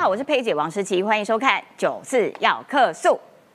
[0.00, 3.08] 好，我是佩姐王诗琪，欢迎收看《九四要客诉》。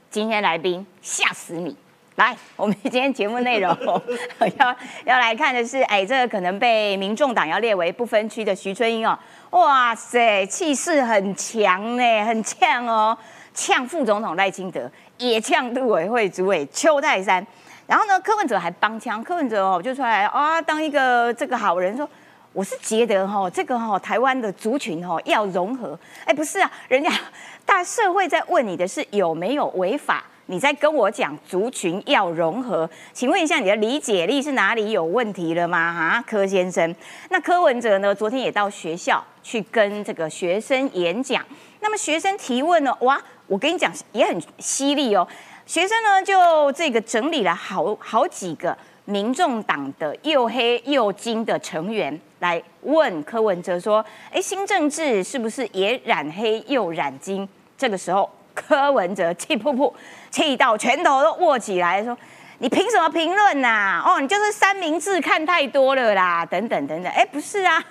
[0.09, 1.73] 今天来宾吓死你！
[2.17, 3.73] 来，我们今天节目内容
[4.59, 4.75] 要
[5.05, 9.17] 要来看的是，哎，这个可能被民众党要列为不分区的徐春英哦，
[9.51, 13.17] 哇塞，气势很强呢，很呛哦，
[13.53, 17.47] 呛副总统赖清德，也呛陆委会主委邱泰山。
[17.87, 22.05] 然后呢，柯文哲还帮腔，柯文哲哦就出来啊，当一个这个好人说。
[22.53, 27.09] 我是觉得哈，这个哈台湾的族群哈要融合，哎，不是啊，人家
[27.65, 35.91] 大社会在问你的是有没有违法，你在跟我讲族群要融合，请问一下你的理解力是哪里有问题了吗？
[35.91, 36.95] 哈，柯先生，
[37.29, 38.13] 那柯文哲呢？
[38.13, 41.43] 昨天也到学校去跟这个学生演讲，
[41.79, 42.95] 那么学生提问呢？
[43.01, 45.27] 哇，我跟你讲也很犀利哦，
[45.65, 48.77] 学生呢就这个整理了好好几个。
[49.05, 59.91] 民众党的又黑又金的成员来问柯文哲说：“哎，新政治是不是也染黑又染金？”这个时候，柯文哲气噗噗，
[60.31, 62.17] 气到拳头都握起来，说
[62.59, 64.01] ：“你凭什么评论呐？
[64.05, 67.83] 哦，你就是三明治看太多了啦，等等等等。”哎，不是啊，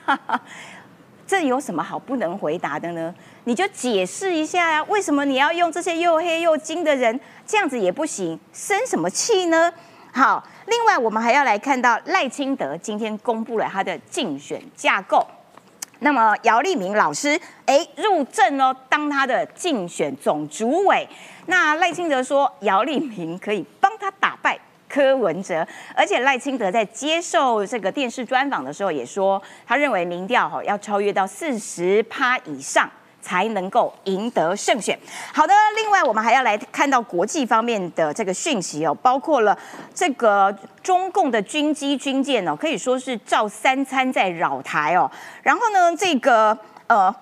[1.26, 3.14] 这有什么好不能回答的呢？
[3.44, 7.20] 你就解释一下呀，为什么你要用这些又黑又金的人？
[7.46, 9.70] 这样子也不行，生什么气呢？
[10.10, 10.42] 好。
[10.66, 15.26] 另外，我们还要来看到赖清德今天公布了他的竞选架构。
[16.00, 21.08] 那么姚立明老师，哎，入阵哦，当他的竞选总主委。
[21.46, 32.90] 那赖清德说，姚立明可以帮他打败柯文哲，而且赖清德在接受这个电视专访的时候也说，他认为民调哈要超越到四十趴以上。
[33.22, 34.98] 才能够赢得胜选。
[35.32, 39.56] 好的，另外我们还要来看到国际方面的这个讯息哦，包括了
[39.94, 45.10] 这个中共的军机军舰哦，可以说是照三餐在扰台哦。
[45.42, 47.14] 然后呢，这个呃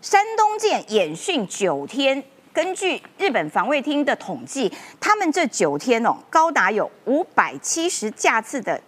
[0.00, 2.20] 山东舰演训九天，
[2.52, 8.80] 根据日本防卫厅的统计，他们这九天哦，高达有五百七十架次的。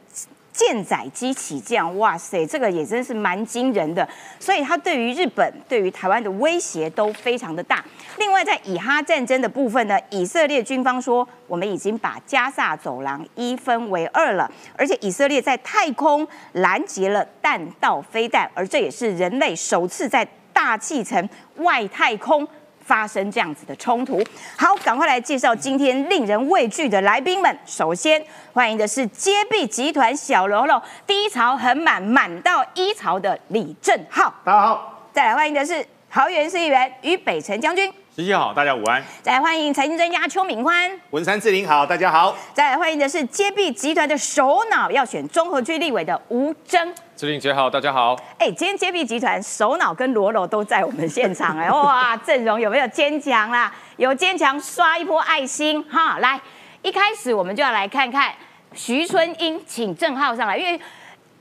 [0.54, 4.08] 舰载机起降，哇塞，这个也真是蛮惊人的。
[4.38, 7.84] 所以它对于日本、对于台湾的威胁都非常的大。
[8.18, 14.48] 另外，在以哈战争的部分呢，以色列军方说，我们已经把加萨走廊一分为二了，
[14.78, 22.46] 而且以色列在太空拦截了弹道飞弹，而这也是人类首次在大气层外太空。
[22.84, 24.22] 发生这样子的冲突，
[24.56, 27.58] 好，赶快来介绍今天令人畏惧的来宾们。
[27.64, 28.22] 首先
[28.52, 35.08] 欢迎的是接臂集团小喽啰，第一槽很满，满到一槽的李正浩，大家好。
[35.12, 37.92] 再来欢迎的是桃园市议员于北辰将军。
[38.16, 39.02] 十七好，大家午安。
[39.22, 42.32] 再来欢迎财经专家邱敏欢，文山志玲好，大家好。
[42.52, 48.14] 再来欢迎的是接臂集团的首脑，要选综合区立委的吴征，志玲姐好，大家好。
[48.38, 53.74] 哎，今天接臂集团首脑跟罗罗都在我们现场，哎， 哇，阵容有没有坚强啦？
[53.96, 56.20] 有坚强，刷一波爱心哈。
[56.20, 56.40] 来，
[56.82, 58.32] 一开始我们就要来看看
[58.74, 60.80] 徐春英，请郑浩上来，因为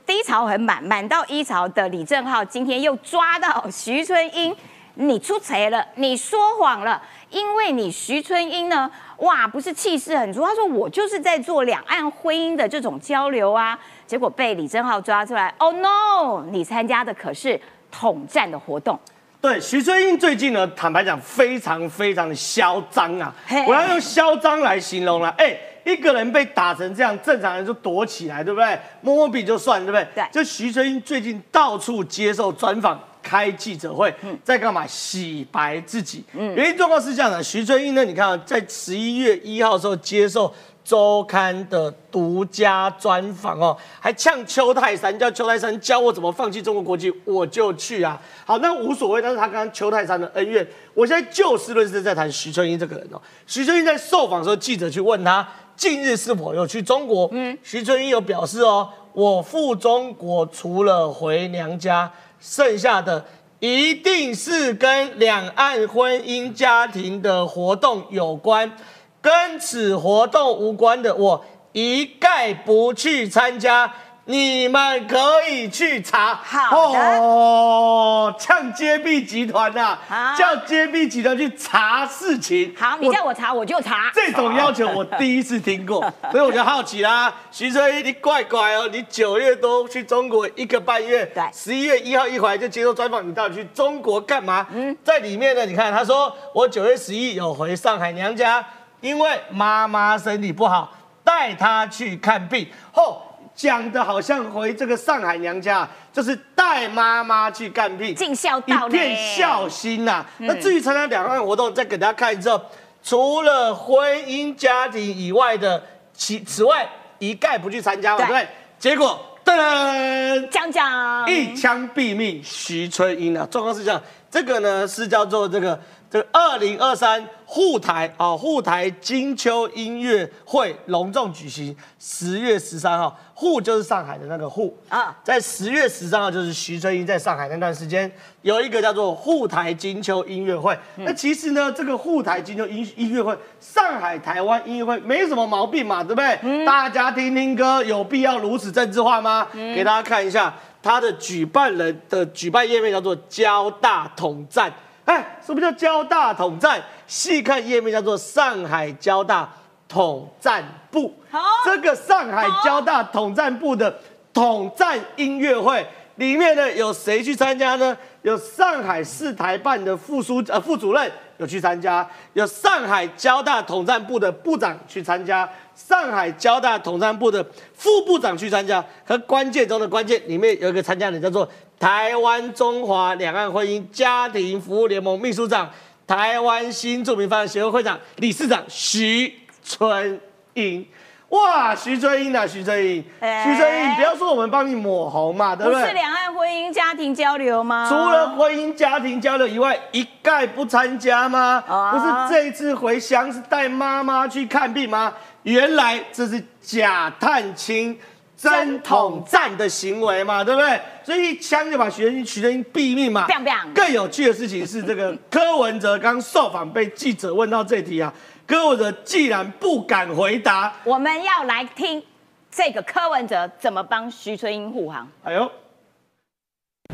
[0.04, 4.52] 低潮很满，满到一潮的李正浩今天又抓到徐春英。
[4.96, 8.88] 你出贼了，你说谎了，因为你徐春英呢，
[9.18, 17.60] 哇，不是气势很足，他说我就是在做两岸婚姻的这种交流啊，结果被李正浩抓出来，Oh no，你参加的可是
[17.90, 18.98] 统战的活动。
[19.40, 23.34] 对，徐春英最近呢，坦白讲非常非常的嚣张啊，
[23.66, 25.54] 我要用嚣张来形容了，哎，
[25.84, 28.78] 一个人被打成这样，正常人就躲起来，对不对？
[29.00, 30.06] 摸摸鼻就算，对不对？
[30.14, 30.24] 对。
[30.30, 32.98] 就徐春英最近到处接受专访。
[33.24, 34.14] 开记者会，
[34.44, 34.86] 在干嘛？
[34.86, 36.22] 洗白自己。
[36.34, 38.04] 嗯原因状况是这样的，徐春英呢？
[38.04, 40.52] 你看，在十一月一号的时候接受
[40.84, 48.20] 周刊的独家专访哦，还呛邱泰山，叫邱泰山教我怎么放弃中国国籍，我就去啊。
[48.44, 49.22] 好，那无所谓。
[49.22, 53.20] 但是他跟邱泰山的恩怨，我现在就事论事在谈徐春英这个人哦。
[53.46, 57.26] 徐春英在受访时候，记者去问他近日是否有去中国？
[57.32, 62.12] 嗯，徐春英有表示哦，我赴中国除了回娘家。
[62.46, 63.24] 剩下的
[63.58, 68.76] 一定是跟两岸婚姻家庭的活动有关，
[69.22, 71.42] 跟此活动无关的，我
[71.72, 73.94] 一概不去参加。
[74.26, 76.40] 你们可以去查，
[76.70, 79.98] 哦，像揭弊集团呐，
[80.38, 82.74] 叫揭弊集团去查事情。
[82.74, 84.10] 好，你叫我查我就查。
[84.14, 86.00] 这种要求我第一次听过，
[86.32, 87.30] 所以我就好奇啦。
[87.50, 94.66] 徐春一，你怪怪哦，你九月多去中国一个半月，对，十一月一号一回来就接受专访，你到底去中国干嘛？
[94.72, 98.64] 嗯，在里面呢，你看他说我九月十一有回上海娘家，
[99.02, 100.90] 因为妈妈身体不好，
[101.22, 103.20] 带她去看病后。
[103.54, 112.60] 讲的好像回这个上海娘家，就是带妈妈去干病，尽孝一道片孝心呐、那至于参加两岸活动，再给大家看一后，
[113.02, 118.48] 除了婚姻家庭以外的，其此外一概不去参加嘛，对对不对？
[118.78, 120.48] 结果噔噔。
[120.48, 123.46] 讲讲一枪毙命徐春英啊！
[123.50, 125.78] 状况是这样，这个呢是叫做这个
[126.10, 138.10] 这个二零二三沪台啊沪台金秋音乐会隆重举行，十月十三号，沪就是上海的那个沪啊啊，在十月十三号就是徐春英在上海那段时间
[138.42, 140.78] 有一个叫做沪台金秋音乐会。
[140.96, 146.64] 那其实呢，这个沪台金秋音音乐会，上海台湾音乐会没什么毛病嘛，对不对？
[146.64, 149.48] 大家听听歌，有必要如此政治化吗？
[149.52, 150.54] 给大家看一下。
[150.80, 154.70] 它的举办人的举办页面叫做交大统战。
[155.06, 156.82] 哎，什么叫交大统战？
[157.06, 159.50] 细看页面叫做上海交大
[159.88, 161.14] 统战部。
[161.30, 163.98] 好这个上海交大统战部的
[164.32, 165.86] 统战音乐会
[166.16, 167.96] 里面呢，有谁去参加呢？
[168.22, 177.44] 有上海市台办的副书呃副主任有去参加，有上海交大统战部的部长去参加，上海交大统战部的
[177.74, 178.82] 副部长去参加。
[179.04, 181.46] 和关键中的关键，里面有一个参加人叫做
[181.78, 185.68] 台湾中华两岸婚姻家庭服务联盟秘书长、
[186.06, 189.34] 台湾新著名发展协会会长、理事长徐
[189.64, 190.20] 春
[190.52, 190.86] 英。
[191.30, 195.80] 哇，徐春英啊，徐春英，哎徐春英，你不要说我们帮你抹红嘛，对不对？
[195.80, 197.88] 不是两岸婚姻家庭交流吗？
[197.88, 201.64] 除了婚姻家庭交流以外，一概不参加吗？
[201.66, 205.12] 啊不是这一次回乡是带妈妈去看病吗？
[205.42, 207.98] 原来这是假探亲。
[208.36, 210.78] 真统战的行为嘛，对不对？
[211.02, 213.26] 所以一枪就把徐春英、徐春英毙命嘛。
[213.74, 218.12] 更有趣的事情是，这个柯文哲刚受访被记者问到这题啊，
[218.46, 222.02] 柯文哲既然不敢回答，我们要来听
[222.50, 225.08] 这个柯文哲怎么帮徐春英护航。
[225.22, 225.50] 哎呦，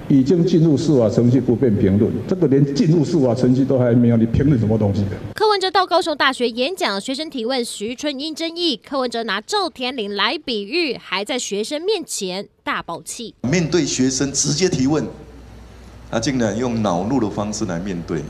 [0.06, 5.04] 已经进入司法程序不便评论，这个连进入司法程序都还没有，你评论什么东西？
[5.34, 13.34] 柯文哲到高雄大学演讲，学生提问徐春英争议，柯文哲拿赵天麟来比喻，还在学生面前大爆气。
[13.42, 15.04] 面对学生直接提问，
[16.08, 18.22] 他竟然用恼怒的方式来面对，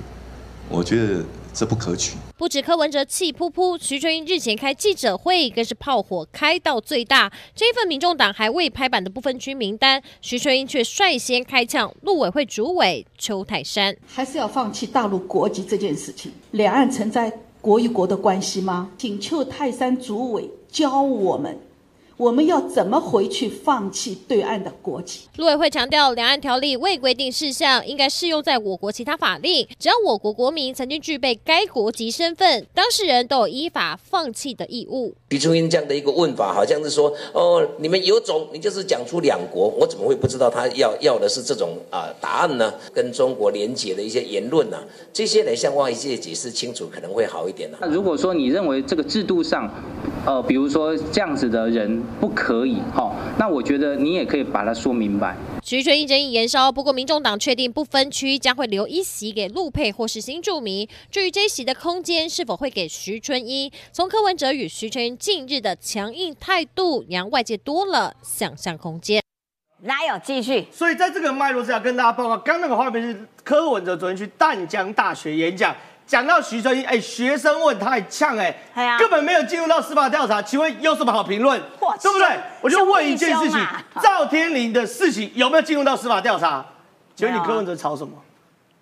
[0.71, 2.17] 我觉得这不可取。
[2.37, 7.31] 不止柯文哲气扑扑，徐春英日前开记者会更是炮火开到最大。
[7.55, 13.95] 这一份民众党还未拍板的部分区名单，徐春英却率先开枪，陆委会主委邱泰山。
[14.07, 16.33] 还是要放弃大陆国籍这件事情。
[16.53, 17.31] 两岸存在
[17.61, 18.91] 国与国的关系吗？
[18.97, 21.59] 请邱泰山主委教我们，
[22.21, 25.21] 我们要怎么回去放弃对岸的国籍？
[25.39, 35.15] 陆委会强调，两岸条例未规定事项应该适用在我国其他法令，只要我国国民曾经具备该国籍身份，当事人都有依法放弃的义务。
[35.31, 42.75] 徐春英这样的一个问法，好像是说，哦，你们有种，你就是讲出两国，我怎么会不知道他要要的是这种啊、答案呢？
[42.93, 44.77] 跟中国连结的一些言论呢、
[45.11, 49.73] 这些来向外界解释清楚，可能会好一点呢、那如果说你认为这个制度上，
[50.27, 55.37] 呃，比如说这样子的人不可以，哈、那我觉得你也可以把它说明白。
[55.63, 60.89] 徐春英争议延烧，不过民众党确定不分区，将会留一席给陆配或是新住民。
[61.11, 69.23] 至于这一席的空间是否会给徐春英，从柯文哲与徐春英近日的强硬态度，让外界多了想象空间。
[69.83, 70.67] 来哦，继续。
[70.71, 75.75] 所以在这个脉络之下，跟大家报告，刚那个画面是柯文哲昨天去淡江大学演讲，
[76.11, 78.53] 讲到徐春英，哎，学生问他还呛，哎，
[78.99, 81.97] 根本没有进入到司法调查，请问有什么好评论哇？
[82.03, 82.37] 对不对？
[82.61, 83.65] 我就问一件事情
[84.03, 86.67] 赵天麟的事情有没有进入到司法调查？
[87.15, 88.13] 请问你柯文哲吵什么？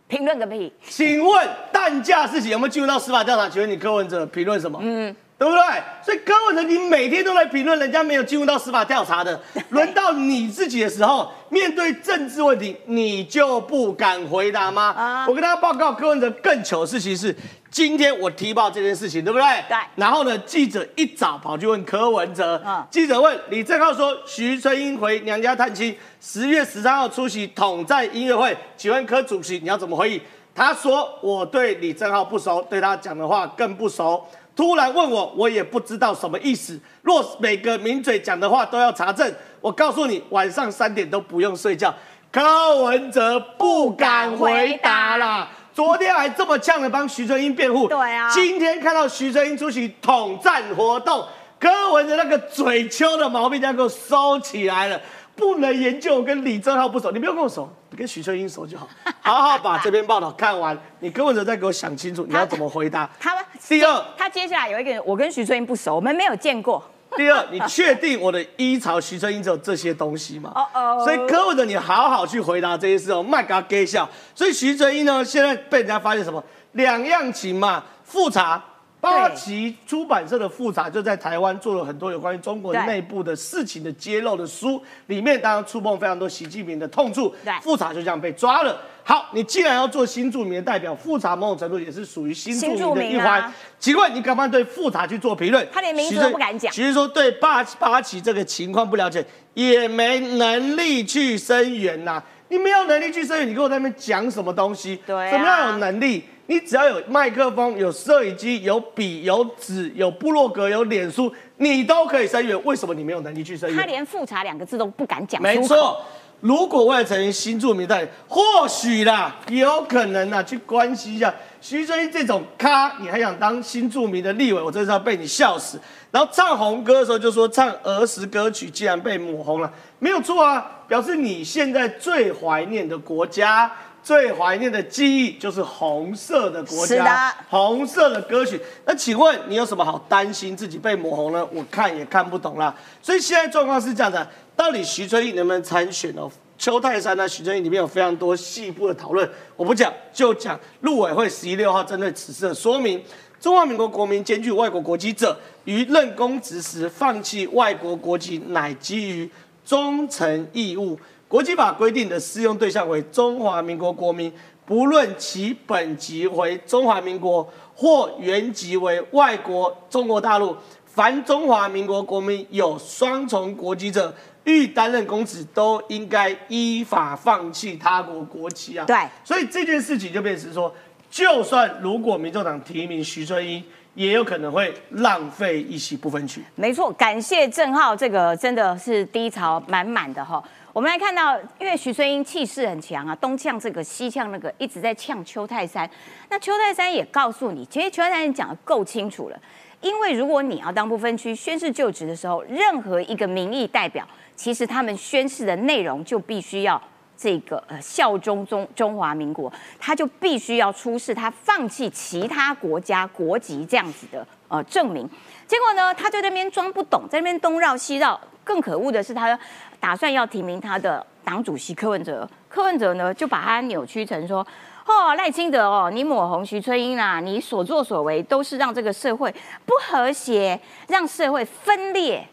[0.06, 0.72] 评论个屁！
[0.88, 3.46] 请问蛋价事情有没有进入到司法调查？
[3.46, 4.78] 请问你柯文哲评论什么？
[4.80, 5.62] 嗯，对不对？
[6.04, 9.40] 所以柯文哲你每天都在评论人家没有进入到司法调查的，
[9.70, 14.92] 轮到你自己的时候，面对政治问题，你就不敢回答吗？
[14.98, 17.32] 啊我跟大家报告，柯文哲更糗的事情是，
[17.70, 19.46] 今天我提报这件事情，对不对？
[19.68, 30.20] 对然后呢，记者一早跑去问柯文哲，啊记者问李正浩说，徐春英回娘家探亲，十月十三号出席统战音乐会，请问柯主席你要怎么回应？
[30.52, 34.26] 他说我对李正浩不熟，对他讲的话更不熟。
[34.58, 36.76] 突然问我，我也不知道什么意思。
[37.02, 41.94] 若每个名嘴讲的话都要查证，我告诉你，晚上三点都不用睡觉。
[42.32, 45.48] 柯文哲不敢回答啦。
[45.72, 51.24] 昨天还这么呛的帮徐春英辩护，对啊今天看到徐春英出席统战活动，
[51.60, 55.00] 柯文哲那个嘴丘的毛病要给我收起来了。
[55.36, 58.88] 不能研究我跟李正浩不熟，你不用跟我熟，你跟徐春英熟就好。
[59.20, 63.10] 好好把这篇报道看完，你柯文哲再给我想清楚你要怎么回答。
[63.18, 63.36] 他
[63.66, 66.80] 第二，他接下来有一个人，我跟徐春英不熟，我们没有见过。
[67.16, 70.52] 第二，你确定我的一朝徐春英只有这些东西吗？
[70.54, 74.08] 哦哦所以柯文哲，你好好去回答这些事哦，卖给他给笑。
[74.34, 76.42] 所以徐春英呢，现在被人家发现什么？
[76.72, 78.62] 两样情嘛，复查。
[79.10, 87.34] 八旗出版社的复查就在台湾做了很多有关于中国对内部的事情的揭露的书，里面当然触碰非常多习近平的痛处。
[87.44, 88.80] 对复查就这样被抓了。
[89.02, 93.50] 好，你既然要做新著名的代表，复查某种程度也是属于新著名的一环。
[93.78, 95.66] 请问你敢不敢对复查去做评论？
[95.72, 99.24] 他连名字都不敢讲其实说对八八旗这个情况不了解，
[99.54, 105.00] 也没能力去声援呐、你没有能力去声援，你跟我在那边讲什么东西？
[105.06, 106.24] 对啊什么样有能力？
[106.48, 112.58] 你只要有麦克风、有摄影机、有笔、有纸、有部落格、有脸书，你都可以声援。
[112.64, 113.78] 为什么你没有能力去声援？
[113.78, 116.00] 他连复查两个字都不敢讲，没错，，
[116.40, 125.78] 如果为了成为新著名代理，或许啦，有可能啦，去关心一下徐春英这种咖，你还想当新著名的立委，我真是要被你笑死。
[126.10, 133.70] 然后唱红歌的时候就说唱儿时歌曲，竟然被抹红了，没有错啊，表示你现在最怀念的国家。
[134.08, 138.58] 最怀念的记忆就是红色的国是的家，红色的歌曲。
[138.86, 141.46] 那请问你有什么好担心自己被抹红呢？
[141.52, 142.74] 我看也看不懂啦。
[143.02, 146.26] 所以现在状况是这样的，到底徐春义能不能参选哦？
[146.56, 147.28] 邱泰山呢？
[147.28, 153.04] 徐春义里面有非常多细部的讨论，我不讲，就讲陆委会十一六号针对此事的说明。
[153.38, 159.30] 中华民国国民兼具外国国籍者，于任公职时放弃外国国籍，乃基于
[159.66, 160.98] 忠诚义务。
[161.28, 164.32] 国际法规定的适用对象为中华民国国民，
[164.64, 170.56] 不论其本籍为中华民国或原籍为外国中国大陆，
[170.86, 174.12] 凡中华民国国民有双重国籍者，
[174.44, 178.86] 欲担任公职，都应该依法放弃他国国籍啊。
[178.86, 180.74] 对所以这件事情就变成说，
[181.10, 183.62] 就算如果民众党提名徐春英，
[183.94, 186.42] 也有可能会浪费一席不分区。
[186.54, 190.42] 没错，感谢郑浩，这个真的是低潮满满的哈。
[190.78, 195.90] 我们来看到，因为徐春英气势很强啊，东呛这个，西呛那个，一直在呛邱泰山。
[196.30, 199.36] 那邱泰山也告诉你，其实邱泰山讲的够清楚了。
[199.80, 204.06] 因为如果你要当不分区宣誓就职的时候，任何一个民意代表，
[204.36, 206.80] 其实他们宣誓的内容就必须要
[207.16, 215.10] 这个呃效忠中中华民国，他就必须要出示他放弃其他国家国籍这样子的呃证明。
[215.44, 218.20] 结果呢，他就在那边装不懂，在那边东绕西绕。
[218.44, 219.38] 更可恶的是，他
[219.80, 224.46] 打算要提名他的党主席柯文哲，柯文哲呢就把他扭曲成说。
[224.90, 229.30] 哦，赖清德哦，你抹红徐春英啦，你所作所为都是让这个社会
[229.66, 232.26] 不和谐，让社会分裂。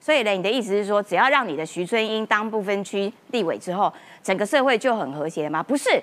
[0.00, 3.92] 所以呢，你的意思是说，只要让你的徐春英当不分区立委之后，
[4.22, 5.62] 整个社会就很和谐吗？
[5.62, 6.02] 不是，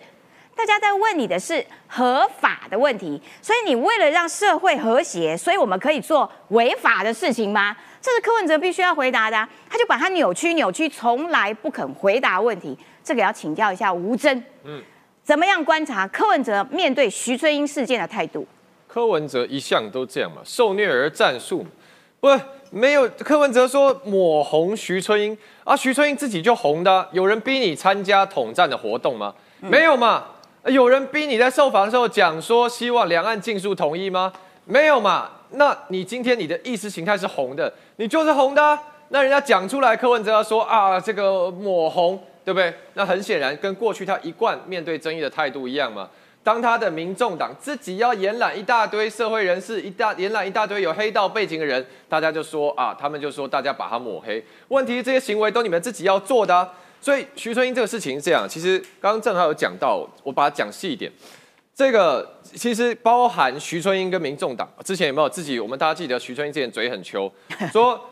[0.56, 3.20] 大家在问你的是合法的问题。
[3.42, 7.76] 所以你为了让社会和谐，所以我们可以做违法的事情吗？
[8.08, 12.78] 这是柯文哲必须要回答的、啊，他就把他扭曲扭曲，从来不肯回答问题。
[13.04, 14.82] 这个要请教一下吴峥，嗯，
[15.26, 18.48] 怎么样观察柯文哲面对徐春英事件的态度？
[18.88, 21.66] 柯文哲一向都这样嘛，受虐而战术，
[22.22, 22.30] 不
[22.72, 25.38] 没有柯文哲说抹红徐春英。
[25.66, 29.36] 啊，徐春英自己就红的啊、有人逼你参加统战的活动吗？
[29.60, 30.24] 没有嘛，
[30.64, 34.32] 有人逼你在受访的时候讲说希望两岸尽速统一吗？
[34.64, 38.78] 没有嘛，那你今天你的意识形态是红的，你就是红的、
[39.10, 42.74] 那人家讲出来，柯文哲要说啊，这个抹红，对不对？
[42.96, 46.10] 那很显然跟过去他一贯面对争议的态度一样嘛。
[46.44, 54.42] 当他的民众党自己要延揽一大堆社会人士，一大延揽一大堆有黑道背景的人，大家就说啊，他们就说大家把他抹黑。
[54.70, 56.70] 问题是这些行为都你们自己要做的、
[57.02, 61.12] 所以徐春英这个事情是这样，其实刚刚正好有讲到，我把它讲细一点。
[61.78, 65.60] 这个其实包含徐春英跟民众党之前有没有自己？
[65.60, 67.32] 我们大家记得徐春英之前嘴很秋，
[67.72, 68.04] 说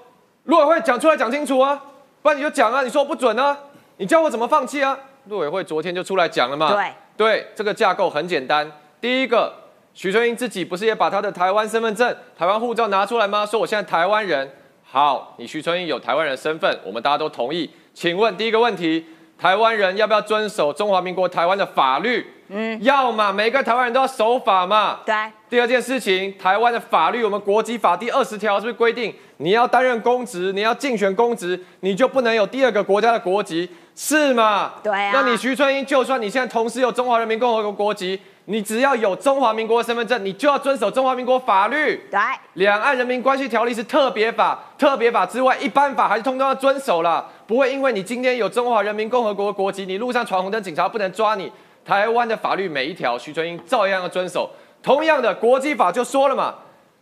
[0.43, 1.81] 陆委会讲出来讲清楚啊，
[2.22, 3.57] 不然你就讲啊，你说我不准啊，
[3.98, 4.95] 你教我怎么放弃啊？
[5.29, 8.72] 陆委会昨天就出来讲了嘛，对对，这个架构很简单。
[9.01, 9.51] 第一个，
[9.95, 13.43] 徐春英自己不是也把他的台湾身份证、台湾护照拿出来吗？
[13.43, 14.48] 说我现在台湾人。
[14.84, 17.67] 好，你徐春英有台湾人的身份，我们大家都同意。
[17.95, 19.03] 请问第一个问题，
[19.38, 22.25] 台湾人要不要遵守中华民国台湾的法律？
[22.48, 25.00] 嗯，要嘛，每个台湾人都要守法嘛。
[25.06, 25.15] 对，
[25.50, 34.74] 第二件事情，台湾的法律，我们国籍法第二十条是不是规定，你要担任公职，你要竞选公职，你就不能有第二个国家的国籍，是吗？
[34.84, 41.98] 对啊那你徐春英，就算你现在同时有中华人民共和国国籍，你只要有中华民国的身份证，你就要遵守中华民国法律。
[42.12, 42.20] 对，
[42.54, 47.25] 两岸人民关系条例是特别法，特别法之外，一般法还是通通要遵守啦。
[47.48, 51.52] 不会因为你今天有中华人民共和国国籍，你路上闯红灯，警察不能抓你。
[51.84, 54.50] 台湾的法律每一条，徐春英照样要遵守。
[54.84, 56.54] 同样的，国际法就说了嘛，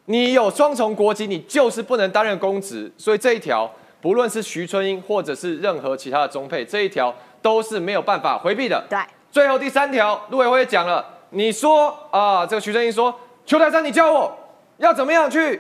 [0.06, 2.92] 你有双重国籍，你就是不能担任公职。
[2.98, 3.70] 所以这一条，
[4.02, 8.82] 不论是徐春英或者是任何其他的中配，这一条都是没有办法回避的。
[8.90, 9.00] 对，
[9.32, 13.14] 最后第三条，陆委会也讲了，你说啊，这个徐正英说，
[13.46, 14.32] 邱泰山，你教我
[14.78, 15.60] 要怎么样去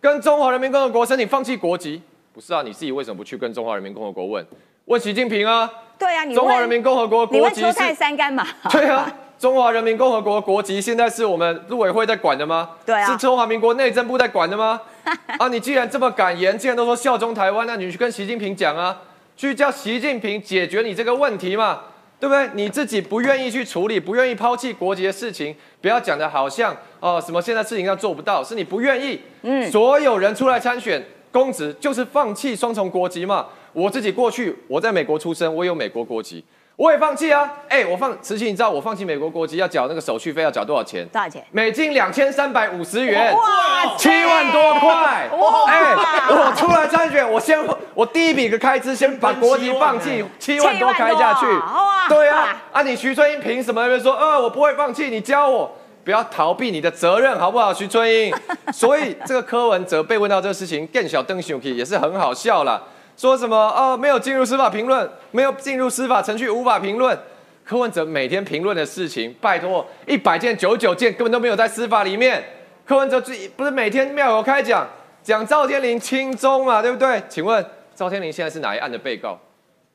[0.00, 2.02] 跟中华人民共和国申请放弃国籍？
[2.32, 4.46] 不是啊，你自己为什么不去跟中华人民共和国问？
[4.84, 5.70] 问习近平啊？
[5.98, 8.46] 对啊，你中华人民共和国你国籍是问邱泰山干嘛？
[8.70, 12.70] 对啊，中华人民共和国国籍现在是我们陆委会在管的吗？
[12.84, 14.80] 对啊是中华民国内政部在管的吗？
[15.38, 19.00] 啊，你既然这么敢言，既然都说效忠台湾，那你去跟习近平讲啊，
[19.36, 21.80] 去叫习近平解决你这个问题嘛，
[22.20, 22.48] 对不对？
[22.54, 29.20] 你自己不愿意去处理，不愿意抛弃国籍的事情，不要讲的好像哦什么现在事情上做不到，是你不愿意。
[29.42, 33.46] 嗯所有人出来参选公职，就是放弃双重国籍嘛。
[33.72, 36.42] 我自己过去我在美国出生，我有美国国籍，
[36.76, 37.50] 我也放弃啊。
[37.68, 41.06] 哎，我放慈禧，你知道我放弃美国国籍要缴那个手续费要缴多少钱？
[41.08, 41.44] 多少钱？
[41.52, 45.28] 美金两千三百五十元，哇七万多块。
[45.32, 45.94] 哇哎，
[46.30, 47.58] 我出来参选，我先
[47.94, 51.46] 我第一笔的开支先把国籍放弃，七万多开下去。
[51.46, 55.70] 哇对啊，啊你徐春英凭什么在那边说，呃我不会放弃，你教我。
[56.04, 58.30] 不要逃避你的责任，好不好，徐春英？
[58.70, 62.78] 所以这个柯文哲被问到这个事情，更小邓雄也是很好笑啦，
[63.16, 67.18] 说什么哦没有进入司法评论，没有进入司法程序，无法评论。
[67.64, 72.44] 柯文哲每天评论的事情，拜托，一百件九十九件根本都没有在司法里面。
[72.84, 74.86] 柯文哲最不是每天庙有开讲，
[75.22, 77.22] 讲赵天麟轻中嘛，对不对？
[77.28, 79.38] 请问赵天麟现在是哪一案的被告？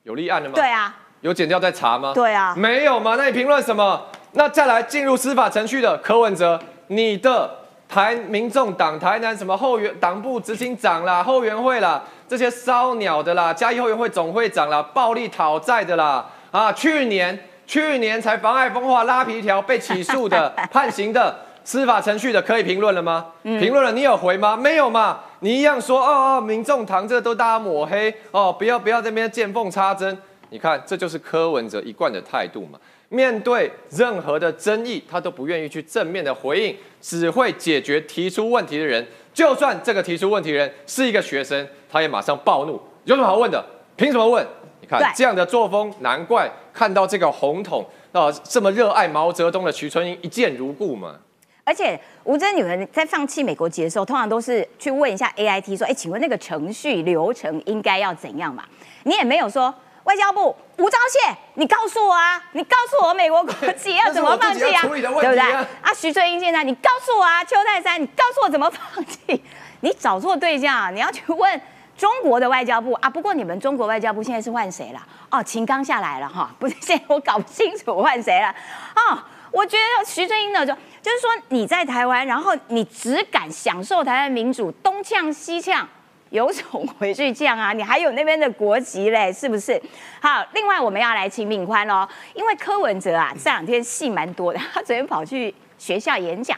[0.03, 0.55] 有立案了吗？
[0.55, 2.13] 对啊，有检调在查吗？
[2.15, 3.15] 对啊没有嘛？
[3.15, 4.03] 那你评论什么？
[4.31, 7.51] 那再来进入司法程序的柯文哲，你的
[7.88, 21.36] 台民众党台南什么后援党部执行长啦、后援会啦，这些烧鸟的啦、嘉义后援会总会长啦、暴力讨债的啦，啊，去年去年才妨碍风化拉皮条被起诉的、 判刑的。
[21.63, 23.27] 司法程序的可以评论了吗？
[23.43, 24.55] 评论了，你有回吗？
[24.55, 25.19] 没有嘛？
[25.41, 30.17] 你一样说哦哦，民众党这都大家抹黑哦，不要不要这边见缝插针。
[30.50, 32.79] 你看，这就是柯文哲一贯的态度嘛。
[33.09, 39.05] 面对任何的争议，他都不愿意去正面的回应，只会解决提出问题的人。
[39.31, 42.82] 就算这个提出问题的人是一个学生，他也马上暴怒。
[43.06, 43.63] 有什么好问的？
[43.95, 44.45] 凭什么问？
[44.82, 51.15] 你看对这样的作风，难怪看到这个红统啊、这么热爱毛泽东的徐春英一见如故嘛。
[51.63, 58.63] 而且吴真，女人在放弃美国籍的时候，通常都是去问一下 AIT 说，哎，请问那个程序流程应该要怎样嘛？
[59.04, 59.73] 你也没有说
[60.06, 65.39] 外交部吴钊燮，你告诉我啊，你告诉我美国国籍要怎么放弃啊，对不对？
[65.39, 69.43] 啊，徐春英现在你告诉我啊，邱泰山，你告诉我怎么放弃？
[69.82, 71.62] 你找错对象啊，你要去问。
[71.99, 75.07] 中国的外交部啊，不过你们中国外交部现在是换谁了？
[75.29, 78.47] 哦，秦刚下来了哈， 不是现在我搞不清楚换谁了
[78.93, 79.27] 啊。
[79.51, 85.85] 我觉得徐春英呢，就就是说你在台湾，然后你只敢享受台湾民主，东呛西呛，
[86.29, 87.73] 有种回去呛啊！
[87.73, 89.81] 你还有那边的国籍嘞，是不是？
[90.21, 96.57] 好，另外我们要来请敏宽喽，因为柯文哲啊这两天戏蛮多的，他昨天跑去学校演讲。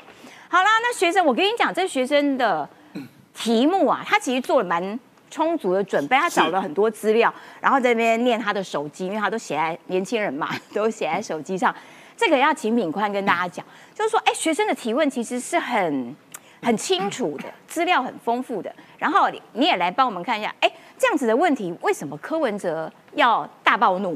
[0.50, 2.70] 好啦，那学生，我跟你讲，这学生的
[3.34, 5.00] 题目啊，他其实做了蛮
[5.32, 11.74] 充足的准备，他找了很多资料，然后在那边念他的手机，因为他都写在年轻人嘛， 都写在手机上。
[12.16, 13.66] 这个要请敏宽跟大家讲，
[13.96, 16.16] 就是说，哎，学生的提问其实是很
[16.62, 18.72] 很清楚的， 资料很丰富的。
[19.00, 24.16] 然后你你也来帮我们看一下，哎，这样子的问题，为什么柯文哲要大暴怒？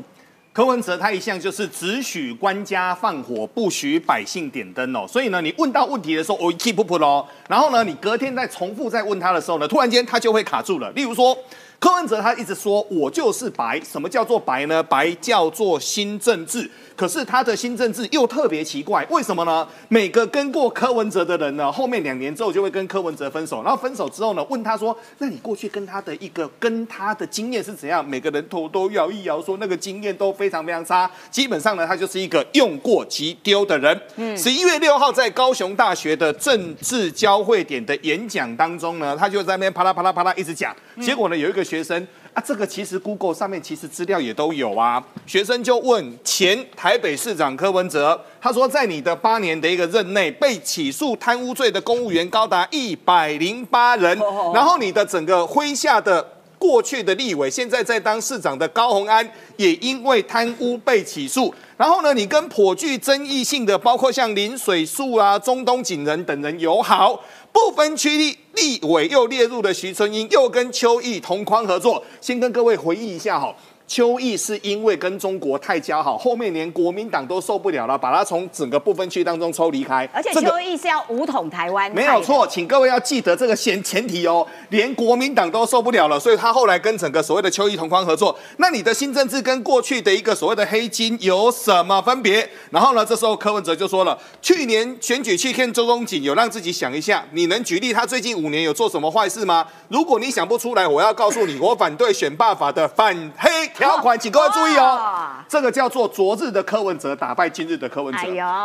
[0.55, 5.05] 柯文哲他一向就是只许官家放火，不许百姓点灯哦。
[5.05, 7.27] 所以呢，你问到问题的时候，我 keep 不喽。
[7.49, 10.89] 然后呢，你隔天再重复再问他的时候呢，突然间他就会卡住了。
[10.91, 11.37] 例如说，
[11.85, 14.81] 柯文哲他一直说我就是白，什么叫做白呢？
[14.81, 16.67] 白叫做新政治。
[16.95, 19.67] 可是他的新政治又特别奇怪，为什么呢？
[19.89, 31.07] 每个跟过柯文哲的人呢，后面两年之后就会跟柯文哲分手，然后分手之后呢，问他说：“那你过去跟他的一个跟他的经验是怎样？”每个人头都摇一摇，说那个经验都非常非常差。
[31.29, 34.01] 基本上呢，他就是一个用过即丢的人。
[34.15, 42.07] 嗯，十一月六号在高雄大学的政治交汇点的演讲当中呢，他就在那边啪啦啪啦啪啦一直讲，结果呢，有一个学生。
[42.33, 45.01] 啊，这个其实 Google 上面其实资料也都有啊。
[45.25, 54.19] 学生就问前台北市长柯文哲，他说在你的八年的一个任内，被起诉贪污罪的公务员高达一百零八人，
[54.53, 56.21] 然后你的整个麾下的
[56.59, 61.55] 过去的立委，现在在当市长的高虹安，也因为贪污被起诉。
[61.77, 67.21] 然后呢，你跟颇具争议性的，包括像林水树啊、中东锦人等人友好。
[67.55, 72.03] 不分区立立委又列入了徐春英，又跟邱毅同框合作。
[72.19, 73.55] 先跟各位回忆一下哈，
[73.87, 80.09] 邱毅是因为跟中国太交好，后面连国民党都受不了了，把他从整个不分区当中抽离开。
[80.11, 82.47] 而且邱毅是要武统台湾，没有错，。
[82.47, 88.35] 请各位要记得这个前前提哦，连国民党都受不了了，所以他后来跟整个所谓的邱毅同框合作。
[88.57, 92.49] 那你的新政治跟过去的一个所谓的黑金有什么分别？
[92.71, 99.67] 然后呢，这时候柯文哲就说了，去年选举去看周公瑾，有让自己想一下，你能举例他最近五年有做什么坏事吗？
[99.89, 108.21] 如果你想不出来，我要告诉你，我反对选罢法的反黑条款，请各位注意哦，这个叫做昨日的柯文哲打败今日的柯文哲。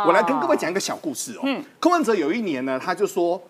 [0.07, 1.41] 我来跟各位讲一个小故事哦。
[1.43, 3.41] 嗯柯文哲有一年呢，他就说。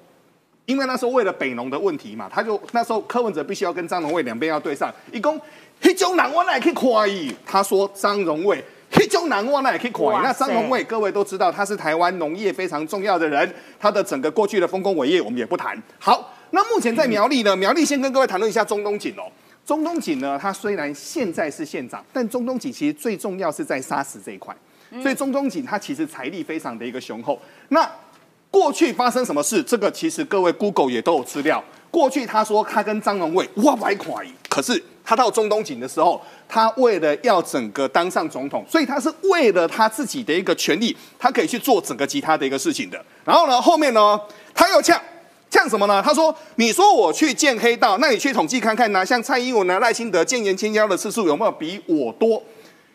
[0.67, 5.37] 因为那时候为了北农的问题嘛，他就那时候柯文哲必须要跟张荣卫两边要对上，一共
[5.81, 8.63] 黑种人我哪也可以夸伊，他说张荣卫。
[8.91, 10.23] 黑种人我哪也可以夸伊。
[10.23, 15.75] 那张荣塞卫各位都知道，他是台湾农业非常重要的人，他的整个过去的丰功伟业我们也不谈。
[15.99, 19.23] 好，那目前在苗栗呢，苗栗先跟各位谈论一下中东锦哦。
[19.71, 24.53] 中东锦呢，他虽然现在是县长，但中东锦其实最重要是在砂石这一块，
[25.01, 27.39] 所以中东锦它其实财力非常的一个雄厚。
[27.69, 27.89] 那
[28.49, 29.63] 过去发生什么事？
[29.63, 31.63] 这个其实各位 Google 也都有资料。
[31.89, 43.01] 过去他说他跟张荣卫哇白垮赢，可是他到中东锦的时候，他为了要整个当上总统，所以他是为了他自己的一个权利，他可以去做整个其他的一个事情的。
[43.23, 44.19] 然后呢，后面呢，
[44.53, 45.01] 他又呛。
[45.51, 46.01] 呛什么呢？
[46.03, 52.41] 他说：“你说我去见黑道，那你去统计看看呢、像蔡英文呢、赖清德见严清标的次数有没有比我多？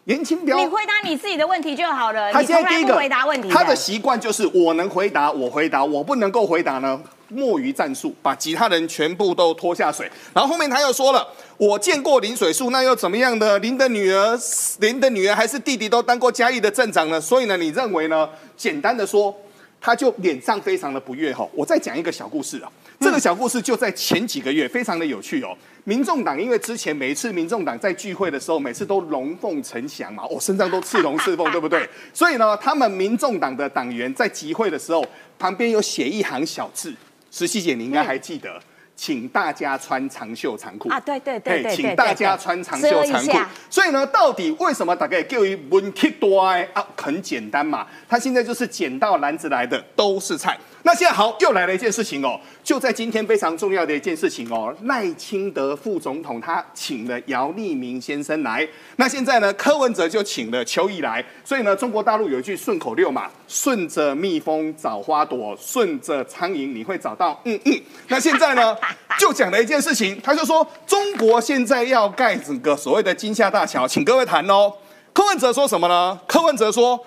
[0.07, 3.49] 严清标你回答你自己的问题就好了，他你从来不现在第一个回答问题。
[3.51, 10.11] 他的习惯就是我能回答我回答，我不能够回答呢，墨鱼战术，把其他人全部都拖下水。
[10.33, 11.27] 然后后面他又说了，
[11.59, 13.59] 我见过林水树，那又怎么样呢？
[13.59, 14.39] 林的女儿、
[14.79, 18.27] 林的女儿还是弟弟都当过嘉义的镇长呢，所以呢，你认为呢？
[18.57, 19.35] 简单的说。
[19.81, 21.49] 他就脸上非常的不悦哈。
[21.53, 25.57] 我再讲一个小故事啊，这个小故事就在前几个月，非常的有趣哦。
[25.85, 31.89] 民众党因为之前每一次民众党在聚会的时候，每次都龙凤呈祥嘛，我、身上都刺龙刺凤， 对不对？
[32.13, 35.05] 所以呢，他们民众党的党员在集会的时候，
[35.39, 36.93] 旁边有写一行小字，
[37.31, 38.61] 石溪姐你应该还记得。
[38.97, 43.39] 请大家穿长袖长裤啊，对对对请大家穿长袖长裤。
[43.69, 46.85] 所以呢，到底为什么大概叫一问题多哎啊？
[46.97, 50.59] 很简单嘛，他现在就是捡到篮子来的都是菜。
[50.83, 67.83] 那现在好，又来了一件事情哦，就在今天非常重要的一件事情哦，赖清德副总统他请了姚立明先生来，那现在呢，柯文哲就请了邱毅来，所以呢，中国大陆有一句顺口溜嘛，顺着蜜蜂找花朵，顺着苍蝇你会找到嗯嗯。
[68.09, 68.77] 那现在呢，
[69.19, 74.73] 就讲了一件事情，他就说中国现在要盖整个所谓的金厦大桥，请各位谈哦。
[75.13, 76.19] 柯文哲说什么呢？
[76.27, 76.99] 柯文哲说。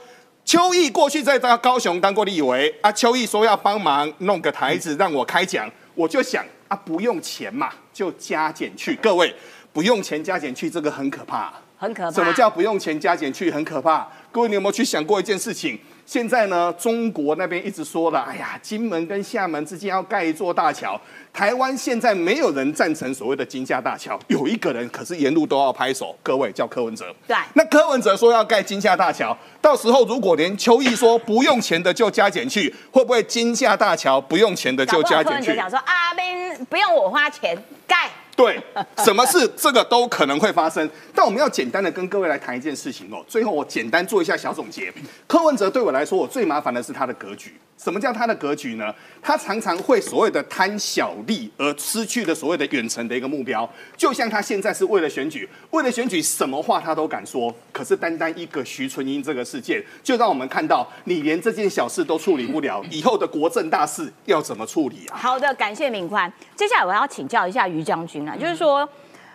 [0.46, 8.96] 邱毅过去在高高雄当过立委啊，邱毅说要帮忙弄个台子让我开讲，我就想啊，不用钱嘛，就加减去。
[8.96, 9.32] 各位，
[9.72, 12.12] 不用钱加减去，这个很可怕，很可怕。
[12.12, 13.52] 什么叫不用钱加减去？
[13.52, 14.08] 很可怕。
[14.32, 15.78] 各位，你有没有去想过一件事情？
[16.10, 21.00] 现在呢，中国那边一直说了，哎呀，金门跟厦门之间要盖一座大桥。
[21.32, 27.14] 台湾现在没有人赞成所谓的金厦大桥，有一个人可是沿路都要拍手，各位叫柯文哲。
[27.28, 35.56] 对，那柯文哲说要盖金厦大桥，到时候如果连邱毅说不用钱的就加减去，会不会金厦大桥不用钱的就加减去？
[35.56, 38.10] 讲说啊，边不用我花钱盖。
[38.40, 38.58] 对，
[39.04, 40.90] 什么事这个都可能会发生。
[41.14, 43.22] 但我们要简单的跟各位来谈一件事情哦。
[43.28, 44.94] 最后我简单做一下小总结。
[45.28, 47.54] 柯文哲对我来说，我最麻烦的是他的格局。
[47.80, 48.94] 什么叫他的格局呢？
[49.22, 53.68] 他常常会所谓的贪小利而失去了所谓的远程的一个目标。
[53.96, 57.56] 就像他现在是为了选举，为了选举什么话他都敢说。
[57.72, 65.16] 可是单单一个徐春英这个事件，就让我们看到你连这件小事都处理不了，以后的国政大事要怎么处理啊？
[65.16, 66.32] 好的，感谢敏宽。
[66.58, 68.88] 接下来我要请教一下于将军啊，就是说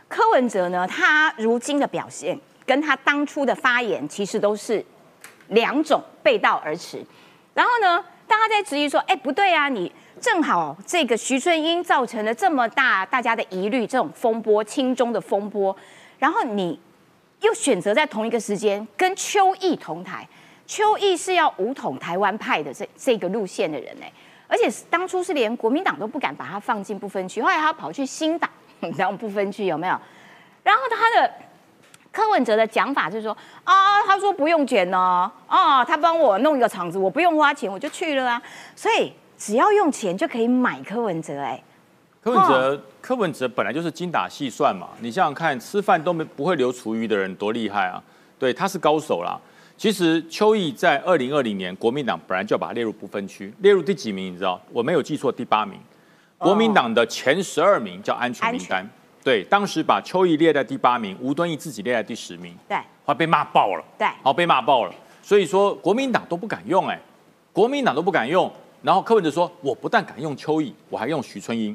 [0.06, 4.84] 柯文哲呢，他如今的表现跟他当初的发言其实都是
[5.48, 7.02] 两种背道而驰。
[7.54, 8.04] 然后呢，
[8.34, 15.74] 大家在质疑说，哎，不对啊，你正好这个徐春英造成了这么大大家的疑虑，这种风波、亲中的风波，
[16.18, 16.78] 然后你
[17.42, 20.28] 又选择在同一个时间跟邱毅同台，
[20.66, 24.12] 邱毅是要武统台湾派的这这个路线的人哎。
[24.48, 28.50] 而且当初是连国民党都不敢把他放进不分区，后来他跑去新党
[28.98, 29.96] 当不分区，有没有？
[30.64, 31.32] 然后他的
[32.14, 38.40] 柯文哲的讲法就是说啊，他说不用卷哦，啊，他帮我弄一个场子，我不用花钱，我就去了啊。
[38.76, 41.60] 所以只要用钱就可以买柯文哲，哎，
[42.22, 48.00] 柯文哲，柯文哲本来就是精打细算嘛，你想想看，吃饭都没不会留厨余的人多厉害啊！
[48.38, 49.36] 对，他是高手啦。
[49.76, 54.32] 其实邱毅在二零二零年，国民党本来就要把他列入不分区，列入第几名？
[54.32, 54.60] 你知道？
[54.70, 55.80] 我没有记错，第八名。
[56.38, 58.88] 国民党的前十二名叫安全名单，
[59.24, 64.94] 对，当时把邱毅列在第八名，吴敦义自己列在第十名，对，后来被骂爆了，对，好被骂爆了。
[65.22, 67.00] 所以说国民党都不敢用，哎，
[67.50, 68.52] 国民党都不敢用。
[68.82, 71.74] 然后柯文哲说，我不但敢用邱毅，我还用徐春英。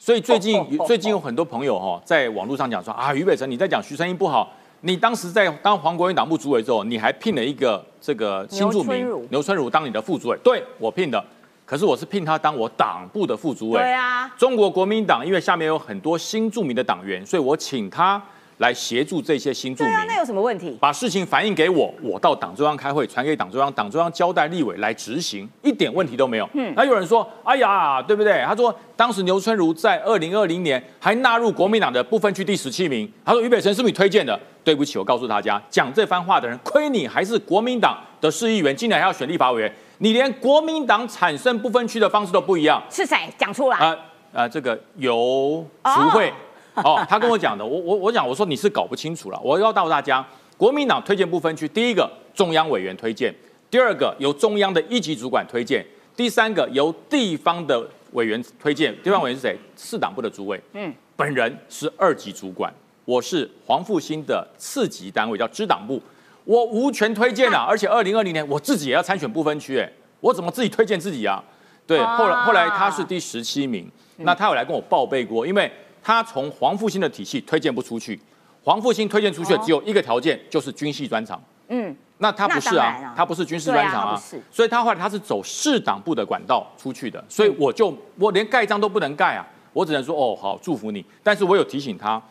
[0.00, 11.24] 所以最近最近有很多朋友哈，在网络上讲说啊，俞北辰你在讲徐春英不好，你当时在当黄国民党部主委之后，你还聘了一个这个新著名牛春如当你的副主委，对我聘的。
[11.66, 13.80] 可是我是聘他当我党部的副主委。
[13.80, 18.22] 对啊，中国国民党因为下面有很多新著名的党员，所以我请他
[18.58, 19.92] 来协助这些新著名。
[19.92, 20.76] 对啊，那有什么问题？
[20.78, 26.48] 把事情反映给我，我到党中央开会，传给党中央，党中央交代立委来执行，一点问题都没有。
[26.52, 28.44] 嗯，那有人说，哎呀，对不对？
[28.46, 33.10] 他说当时牛春如在二零二零年还纳入国民党的不分区第十七名。
[33.24, 34.38] 他说俞北辰是不是你推荐的？
[34.62, 39.74] 对不起，我告诉大家，讲这番话的人，亏你还是国民党的市议员，竟然还要选立法委员。
[39.98, 43.78] 你连国民党产生不分区的方式都不一样，是谁讲出来？
[43.78, 43.96] 啊
[44.32, 46.32] 啊，这个游淑慧
[46.74, 49.40] 哦，他跟我讲的，我我我讲，我说你是搞不清楚了。
[49.44, 50.26] 我要告诉大家，
[50.56, 53.32] 国民党推荐不分区，第一个中央委员推荐，
[53.70, 58.92] 第二个由中央的一级主管推荐，第三个由地方的委员推荐。
[59.02, 59.56] 地方委员是谁？
[59.76, 60.60] 市党部的主委。
[60.72, 66.02] 嗯，本人是二级主管，我是黄复兴的次级单位，叫支党部。
[66.44, 71.42] 我无权推荐啊，而且二零二零年我自己也要参选不分区，哎，我怎么自己推荐自己啊？
[71.86, 75.70] 对，后来后来他是第十七名，那他有来跟我报备过，因为
[76.02, 78.20] 他从黄复兴的体系推荐不出去，
[78.62, 81.42] 黄复兴推荐出去只有一个条件，就是军系专长。
[81.68, 92.22] 嗯，那他不是啊，他不是军事专长啊，所以他后来他是走市党部的管道出去的，所以我就我连盖章都不能盖啊，我只能说哦好祝福你，但是我有提醒他。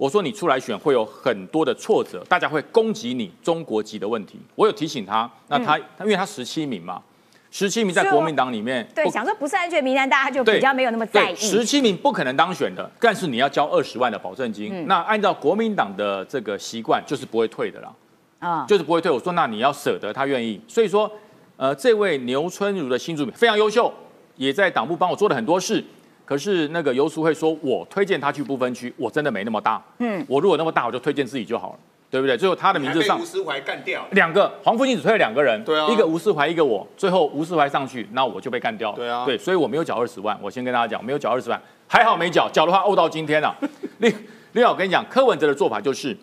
[0.00, 4.40] 我说你出来选会有很多的挫折，大家会攻击你中国籍的问题。
[4.54, 7.02] 我有提醒他，那他他因为他十七名嘛，
[7.50, 11.36] 十七名在国民党里面，对，想说不是安全名单，大家就比较没有那么在意。
[11.36, 14.86] 十七名不可能当选的，但是你要交二十万的保证金。
[14.86, 17.92] 那按照国民党的这个习惯，就是不会退的啦，
[18.38, 19.10] 啊，就是不会退。
[19.10, 20.58] 我说那你要舍得，他愿意。
[20.66, 21.12] 所以说，
[21.58, 23.92] 呃，这位牛春如的新主非常优秀，
[24.36, 25.84] 也在党部帮我做了很多事。
[26.30, 29.82] 可是那个游淑会说，我推荐他去不分区，我真的没那么大。
[29.98, 32.36] 嗯，我如果那么大，我就推荐自己就好了，对不对？
[32.36, 36.86] 最后他的名字上，吴思怀干掉两个，黄复兴只推了两个人，对啊，一个吴思怀，一个我。
[36.96, 38.96] 最后吴思怀上去，那我就被干掉了。
[38.96, 40.38] 对啊，对，所以我没有缴二十万。
[40.40, 43.52] 我先跟大家讲，没有缴二十万，还好没缴，缴的话怄到今天了。
[43.98, 44.14] 另
[44.52, 46.16] 另外，我跟你讲，柯文哲的做法就是，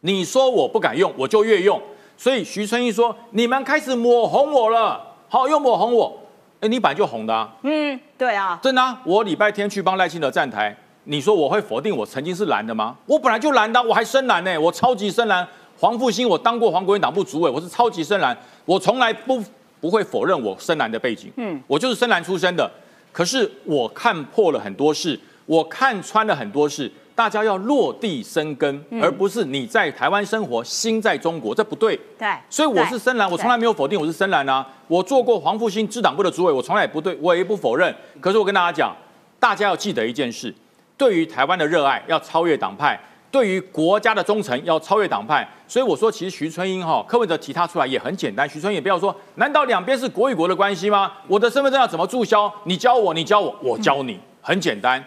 [0.00, 1.80] 你说我不敢用，我就越用。
[2.18, 5.00] 所以徐春英说，你们开始抹红我了，
[5.30, 6.18] 好，又抹红我。
[6.60, 7.50] 哎，你本来就红的啊！
[7.62, 8.98] 嗯，对啊，真的。
[9.04, 12.94] 我礼拜天去帮赖清德站台，你说我会否定我曾经是蓝的吗？
[13.06, 15.46] 我本来就蓝的，我还深蓝呢，我超级深蓝。
[15.78, 19.42] 黄复兴，我当过黄国民党部主委，我是超级深蓝，我从来不
[19.80, 21.32] 不会否认我深蓝的背景。
[21.36, 22.70] 嗯，我就是深蓝出身的。
[23.10, 26.92] 可是我看破了很多事，我看穿了很多事。
[27.20, 31.94] 大家要落地生根，而不是你在台湾生活，心在中国，这不对。
[32.18, 34.66] 对，所以我是深蓝，我从来没有否定我是深蓝啊。
[34.88, 37.94] 我做过黄复兴支党部的主委，我从来也不对，我也不否认。
[38.22, 38.96] 可是我跟大家讲，
[39.38, 40.54] 大家要记得一件事：
[40.96, 42.98] 对于台湾的热爱要超越党派，
[43.30, 45.46] 对于国家的忠诚要超越党派。
[45.68, 48.48] 所以我说，其实徐春英哈，柯文哲提他出来也很简单。
[48.48, 51.12] 徐春英也不要说，难道两边是国与国的关系吗？
[51.28, 52.50] 我的身份证要怎么注销？
[52.64, 55.04] 你教我，你教我，我教你，很简单。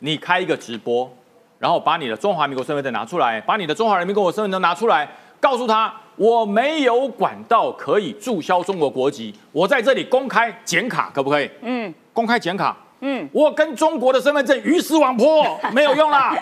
[0.00, 1.10] 你开一个直播。
[1.58, 5.08] 然后把你的中华民国身份证拿出来，把你的中华人民共和国身份证拿出来，
[5.40, 11.50] 告诉他我没有管道可以注销中国国籍，我在这里公开剪卡，可不可以？
[11.62, 12.76] 嗯，公开剪卡。
[13.00, 16.34] 嗯，我跟中国的身份证鱼死网破， 没有用啦，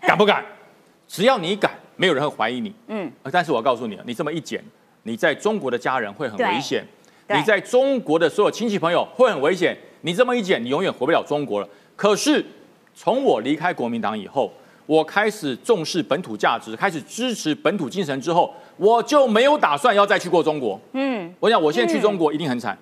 [0.00, 0.42] 敢不敢？
[1.06, 2.74] 只要你敢，没有人会怀疑你。
[2.88, 4.64] 嗯，但是我告诉你，你这么一剪，
[5.02, 6.82] 你在中国的家人会很危险，
[7.28, 9.76] 你在中国的所有亲戚朋友会很危险。
[10.02, 11.68] 你这么一剪，你永远回不了中国了。
[11.96, 12.42] 可是
[12.96, 14.50] 从我离开国民党以后。
[14.86, 20.80] 我开始重视本土价值，开始支持本土精神之后，我就没有打算要再去过中国。
[20.92, 22.78] 嗯，我想我现在去中国一定很惨。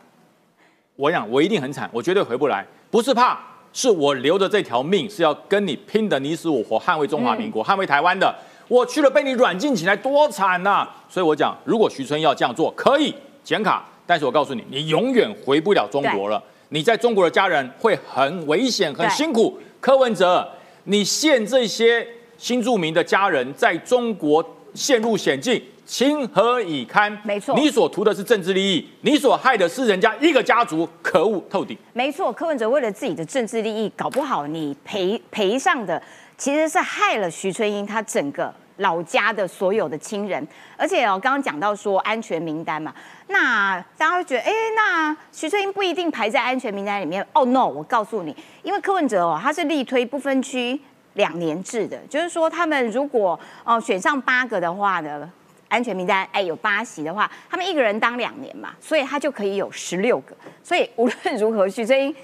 [0.97, 2.63] 我想我一定很惨，我绝对回不来。
[2.91, 3.39] 不是怕，
[3.73, 8.35] 是我留着这条命是要跟你拼的你死我活，捍卫中华民国，捍卫台湾的。
[8.69, 10.87] 我去了被你软禁起来，多惨呐！
[11.09, 16.43] 所以我讲，如果徐春要这样做，可以剪卡，但是我告诉你，你永远回不了中国了。
[16.69, 19.59] 你在中国的家人会很危险，很辛苦。
[19.85, 20.51] 柯文哲。
[20.85, 22.07] 你现这些
[22.39, 24.43] 新住民的家人在中国
[24.73, 27.21] 陷入险境，情何以堪？
[27.23, 31.77] 没错，你所图的是政治利益，你所害的是人家一个家族，可恶透顶。
[31.93, 36.03] 没错，柯文哲为了自己的政治利益，搞不好你赔赔上的
[36.39, 40.47] 其实是害了徐春英他整个老家的所有的亲人。
[40.77, 42.95] 而且哦，刚刚讲到说安全名单嘛，
[43.29, 47.25] 那大家会觉得，哎，那徐春英不一定排在安全名单里面。
[47.33, 50.79] 哦，no，我告诉你，因为柯文哲哦，他是力推不分区
[51.15, 55.31] 两年制的，就是说他们如果哦、选上八个的话呢，
[55.69, 60.35] 安全名单哎有八席的话，他们一个人当两年嘛，所以他就可以有十六个。
[60.63, 62.15] 所以无论如何，徐春英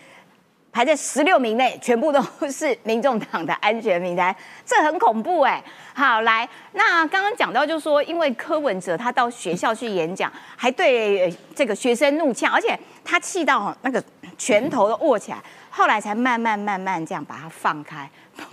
[0.73, 4.35] 排在十六名内，全部都是民众党的安全名单，
[4.65, 5.63] 这很恐怖哎。
[6.01, 14.03] 好，来，那刚刚讲到，就是说，因为柯文哲他到学校去演讲，还对这个学生怒呛，而且他气到那个
[14.39, 15.37] 拳头都握起来，
[15.69, 18.11] 后来才慢慢慢慢这样把它放开，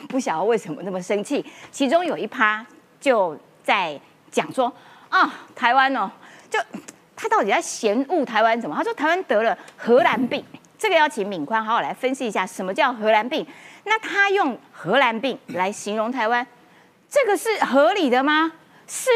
[0.10, 1.46] 不晓得为什么那么生气。
[1.72, 2.66] 其中有一趴
[3.00, 3.98] 就在
[4.30, 4.70] 讲说
[5.08, 6.12] 啊，台湾哦，
[6.50, 6.60] 就
[7.16, 8.76] 他到底在嫌恶台湾怎么？
[8.76, 10.44] 他说台湾得了荷兰病。
[10.78, 13.48] 这个要请敏宽好好来分析一下什么叫荷兰病。
[13.86, 16.46] 那他用荷兰病来形容台湾，
[17.10, 18.52] 这个是合理的吗？
[18.86, 19.10] 是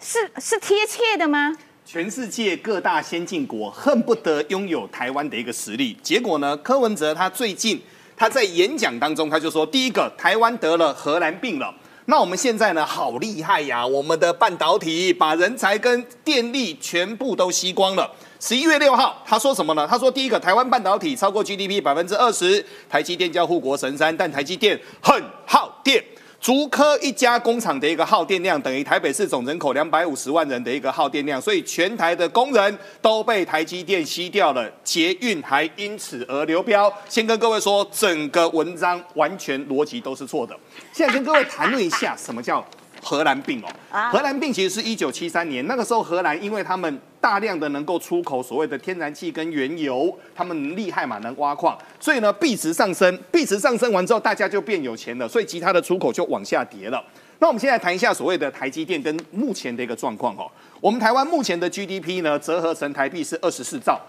[0.00, 1.56] 是是贴切的吗？
[1.84, 7.80] 全世界各大先进国恨不得拥有台湾的一个实力，结果呢，柯文哲他最近
[8.14, 11.74] 他在演讲当中他就说，第一个，台湾得了荷兰病了。
[12.04, 13.86] 那我们现在呢，好厉害呀！
[13.86, 18.10] 我们的半导体把人才跟电力全部都吸光了。
[18.40, 19.86] 十一月六号，他说什么呢？
[19.86, 26.02] 他说，第一个，台湾半导体超过 GDP 百分之二十，台积电叫护国神山，但台积电很耗电。
[26.40, 36.92] 竹科一家工厂的一个耗电量等于台北市总人口两百五十万人的一个耗电量，所以全台的工人都被台积电吸掉了，捷运还因此而流标。
[37.08, 40.56] 先跟各位说，整个文章完全逻辑都是错的。
[40.92, 42.64] 现在跟各位谈论一下什么叫
[43.02, 43.68] 荷兰病哦。
[44.10, 57.02] 荷兰病其实是一九七三年，那个时候荷兰因为他们大量的能够出口所谓的天然气跟原油，他们厉害嘛，能挖矿，所以呢币值上升，币值上升完之后，大家就变有钱了，所以其他的出口就往下跌了。
[57.40, 60.50] 那我们现在谈一下所谓的台积电跟目前的一个状况哦。
[60.80, 64.00] 我们台湾目前的 GDP 呢，折合成台币是二十四兆。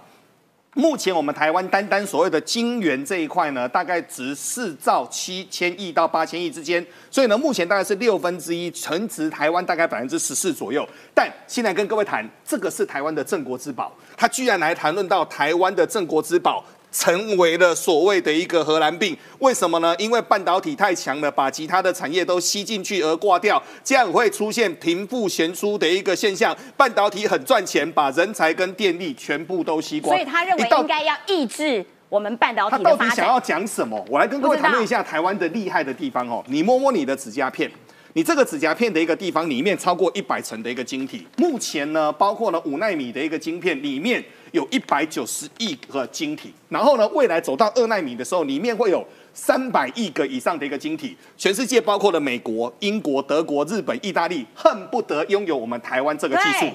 [0.76, 10.88] 目前我们台湾单单所谓的晶圆这一块呢，大概值四兆七千亿到八千亿之间，所以呢，目前大概是六分之一，存值台湾大概百分之十四左右。
[11.14, 16.64] 但现在跟各位谈，这个是台湾的镇国之宝，他居然来谈论到台湾的镇国之宝。
[16.92, 19.96] 成为了所谓的一个荷兰病，为什么呢？
[19.98, 26.56] 因为半导体太强了，把其他的产业都吸进去而挂掉，这样会出现贫富悬殊的一个现象。
[26.76, 30.16] 半导体很赚钱，把人才跟电力全部都吸光。
[30.16, 32.98] 所以他认为应该要抑制我们半导体的发展。
[32.98, 34.04] 到底想要讲什么？
[34.10, 36.44] 我来跟各位讨论一下台湾的厉害的地方哦。
[36.48, 37.70] 你摸摸你的指甲片。
[38.14, 56.66] 你这个指甲片的一个地方里面超过一百层的一个晶体，目前呢，包括了五纳米的一个晶片里面有一百九十亿个晶体，然后呢，未来走到二纳米的时候，里面会有三百亿个以上的一个晶体，全世界包括了美国、英国、德国、日本、意大利，恨不得拥有我们台湾这个技术。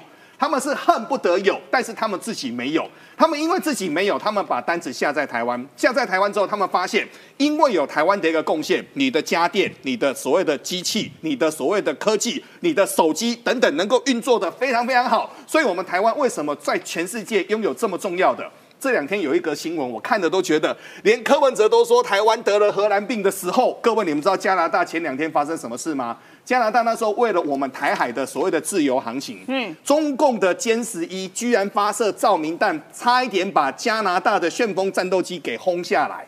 [0.44, 2.87] 他们是恨不得有，但是他们自己没有。
[3.16, 5.66] 他们因为自己没有，他们把单子下在台湾。
[5.74, 15.35] 下在台湾之后，他们发现，因为有台湾的一个贡献，你的家电、你的所谓的机器、你的所谓的科技、你的手机等等，能够运作的非常非常好。
[15.46, 18.46] 所以，我们台湾为什么在全世界拥有这么重要的？
[18.78, 26.18] 这两天有一个新闻，我看的都觉得，连柯文哲都说台湾得了荷兰病的时候，各位你们知道加拿大前两天发生什么事吗？
[26.44, 36.26] 加拿大那时候为了我们台海的所谓的自由航行，嗯，中共的歼十一居然发射照明弹，差一点把加拿大的旋风战斗机给轰下来。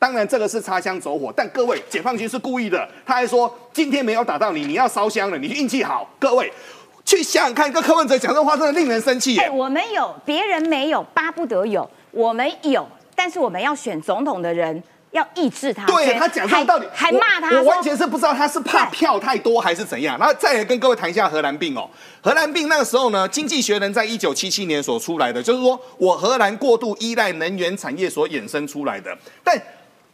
[0.00, 6.10] 当然这个是擦枪走火，但各位解放军是故意的，他还说今天没有打到你，你要烧香了，你运气好。
[6.18, 6.52] 各位
[7.04, 14.82] 去想想看，跟柯文哲讲这话真的令人生气我们有，别人没有，巴不得有，我们有，但是我们要选总统的人。
[15.12, 20.18] 要抑制他，对他讲这个道理，还骂他，我完全是不知道他是怕票太多还是怎样。
[20.18, 21.88] 然后再来跟各位谈一下荷兰病哦，
[22.22, 29.16] 荷兰病那个时候呢，《经济学人》在一九七七年所出来的，就是说我荷兰过度依赖能源产业所衍生出来的。
[29.44, 29.54] 但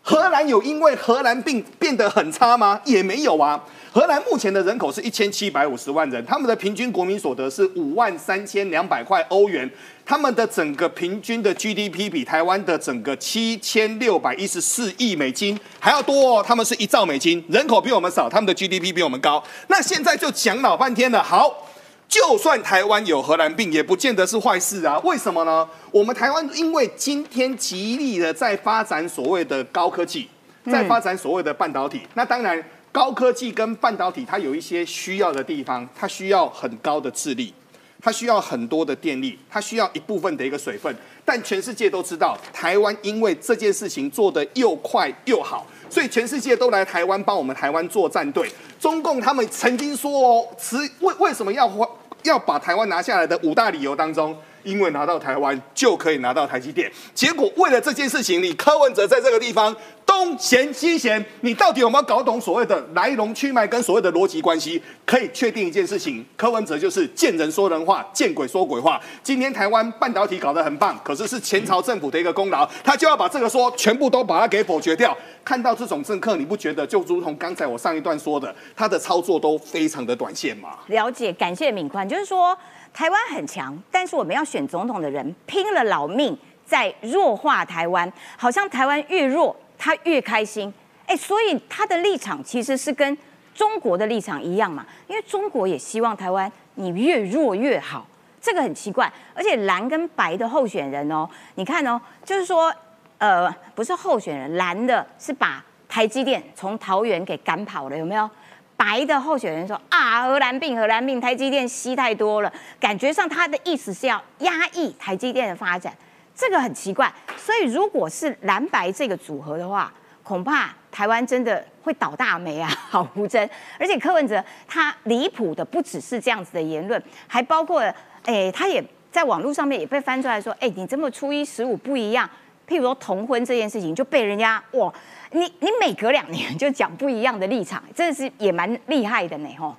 [0.08, 2.80] 荷兰有因为荷兰病变得很差吗？
[2.86, 3.62] 也没有啊。
[3.92, 9.70] 荷兰目前的人口是一千七百五十万人，他们的平均国民所得是五万三千两百块欧元，
[10.06, 19.44] 他们的整个平均的 GDP 比台湾的整个七千六百一十四亿美金还要多哦，他们是一兆美金，人口比我们少，他们的 GDP 比我们高。
[19.66, 21.67] 那现在就讲老半天了，好。
[22.08, 24.98] 就算台湾有荷兰病，也不见得是坏事啊。
[25.00, 25.68] 为什么呢？
[25.90, 30.26] 我们台湾因为今天极力的在发展所谓的高科技，
[30.64, 32.00] 在发展所谓的半导体。
[32.14, 37.52] 那当然，高科技跟半导体它有一些需要的地方，它需要很高的智力，
[38.00, 40.94] 它需要很多的电力，它需要一部分的一个水分。
[41.26, 48.50] 但全世界都知道，台湾因为这件事情做得又快又好，所以全世界都来台湾帮我们台湾做战队。
[48.80, 51.86] 中共他们曾经说哦，持为为什么要花
[52.22, 56.90] 要把台湾拿下来的五大理由当中，因为拿到台湾就可以拿到台积电。
[57.14, 59.74] 结果为了这件事情，你柯文哲在这个地方
[60.06, 64.82] 东嫌西嫌，你到底有没有搞懂所谓的来龙去脉跟所谓的逻辑关系？
[65.04, 69.00] 可以确定一件事情，柯文哲就是见人说人话，见鬼说鬼话。
[69.22, 75.16] 今天台湾半导体搞得很棒，可是是前朝政府的一个功劳，他就要把这个说全部都把它给否决掉。
[75.44, 80.78] 看到这种政客，你不觉得就如同刚才我上一段说的，他的操作都非常的短线吗？
[80.88, 82.56] 了解，感谢敏宽，就是说
[82.98, 86.36] 台湾很强，但是我们要选总统的人拼了老命
[86.66, 90.74] 在弱化台湾，好像台湾越弱，他越开心。
[91.06, 93.16] 哎，所以他的立场其实是跟
[93.54, 98.04] 中国的立场一样嘛，因为中国也希望台湾你越弱越好，
[98.40, 99.08] 这个很奇怪。
[99.32, 102.74] 而且蓝跟白的候选人哦，你看哦，就是说。
[103.18, 108.30] 呃，不是候选人，蓝的是把台积电从桃园给赶跑了，有没有？
[108.78, 115.92] 白的候选人说啊，荷兰病，荷兰病，台积电吸太多了，感觉上他的意思是要压抑台积电的发展，
[116.32, 117.12] 这个很奇怪。
[117.36, 123.50] 所以如果是蓝白这个组合的话，恐怕台湾真的会倒大霉啊， 好胡真。
[123.80, 127.82] 而且柯文哲他离谱的不只是这样子的言论，还包括，
[128.24, 132.30] 哎，他也在网络上面也被翻出来说，哎，你这么初一十五不一样。
[132.68, 134.92] 譬如说同婚这件事情，就被人家哇，
[135.32, 139.76] 你你每隔两年就讲不一样的立场，真的是也蛮厉害的呢，吼。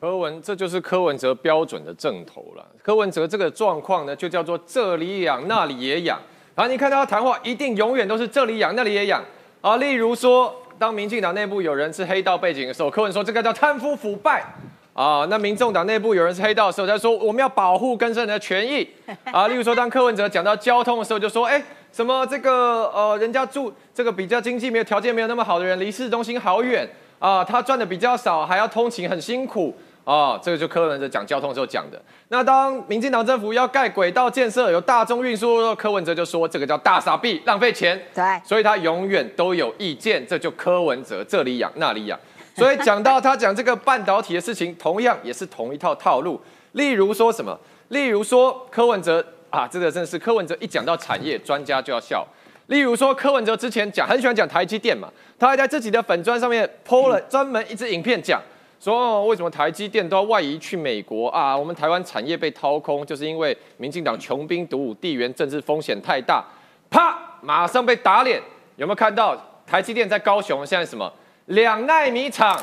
[0.00, 2.66] 柯文，这就是柯文哲标准的正头了。
[2.82, 6.20] 柯文哲这个状况呢，就叫做这里痒那里也痒。
[6.54, 9.22] 然后你看到他谈话，一定永远都是这里痒那里也痒
[9.60, 9.76] 啊。
[9.76, 14.44] 例如说，当民进党内部有人是黑道背景的时候，柯文说这个叫贪腐腐败
[14.92, 15.26] 啊。
[15.28, 18.88] 那民众党内部有人是黑道的时候，他说我们要保护更生人的权益
[19.32, 19.48] 啊。
[19.48, 21.62] 例如说，当柯文哲讲到交通的时候，就说哎。
[21.98, 26.88] 什么这个呃，人家住这个比较经济没有条件没有那么好的人，离市中心好远
[27.18, 32.00] 啊，他赚的比较少，还要通勤很辛苦啊，这个就柯文哲讲交通时候讲的。
[32.28, 38.00] 那当民进党政府要盖轨道建设，有大众运输，柯文哲就说这个叫大傻逼，浪费钱。
[38.14, 42.16] 对，所以他永远都有意见，这就柯文哲这里养那里养。
[42.54, 46.40] 所以讲到他讲这个半导体的事情，同样也是同一套套路。
[46.74, 47.58] 例如说什么？
[47.88, 49.26] 例如说柯文哲。
[49.50, 52.26] 啊，这个真的是柯文哲一讲到产业，专家就要笑。
[52.66, 58.42] 例如说，柯文哲之前讲很喜欢讲台积电嘛，他还在自己的粉砖上面 PO 了专门一支影片讲，
[58.78, 61.56] 说为什么台积电都要外移去美国啊？
[61.56, 66.44] 我们台湾产业被掏空，就是因为民进党穷兵黩武，地缘政治风险太大。
[66.90, 68.40] 啪，马上被打脸。
[68.76, 69.34] 有没有看到
[69.66, 71.10] 台积电在高雄现在什么
[71.46, 72.54] 两纳米厂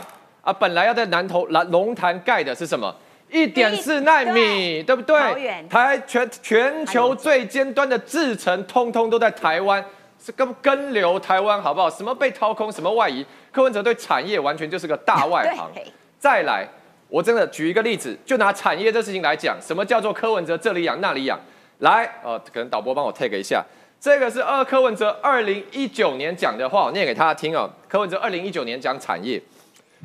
[0.42, 0.54] 啊？
[0.54, 2.96] 本来要在南投南龙潭盖的是什么？
[3.32, 5.66] 一点四纳米，对不对？
[5.70, 9.84] 台全全球最尖端的制程，通通都在台湾，
[10.24, 11.90] 是跟跟流台湾，好不好？
[11.90, 13.26] 什么被掏空，什么外移？
[13.52, 15.70] 柯文哲对产业完全就是个大外行。
[16.20, 16.68] 再来，
[17.10, 21.40] 我真的举一个例子，就拿产业这事情来讲，什么叫做柯文哲这里养那里养？
[21.80, 23.64] 来，呃，可能导播帮我 take 一下，
[24.00, 27.70] 这个是二柯文哲二零一九年讲的话，我念给大家听哦。
[27.90, 29.42] 柯文哲二零一九年讲产业。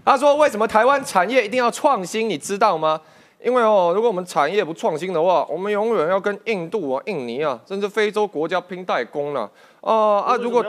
[0.05, 2.28] 他说：“为什么台湾产业一定要创新？
[2.28, 3.01] 你知道吗？
[3.42, 9.51] 因为哦，如果我们产业不创新的话，我们永远要跟印度啊、印尼啊，甚至非洲国家拼代工了。
[9.80, 10.36] 啊啊！
[10.36, 10.62] 如果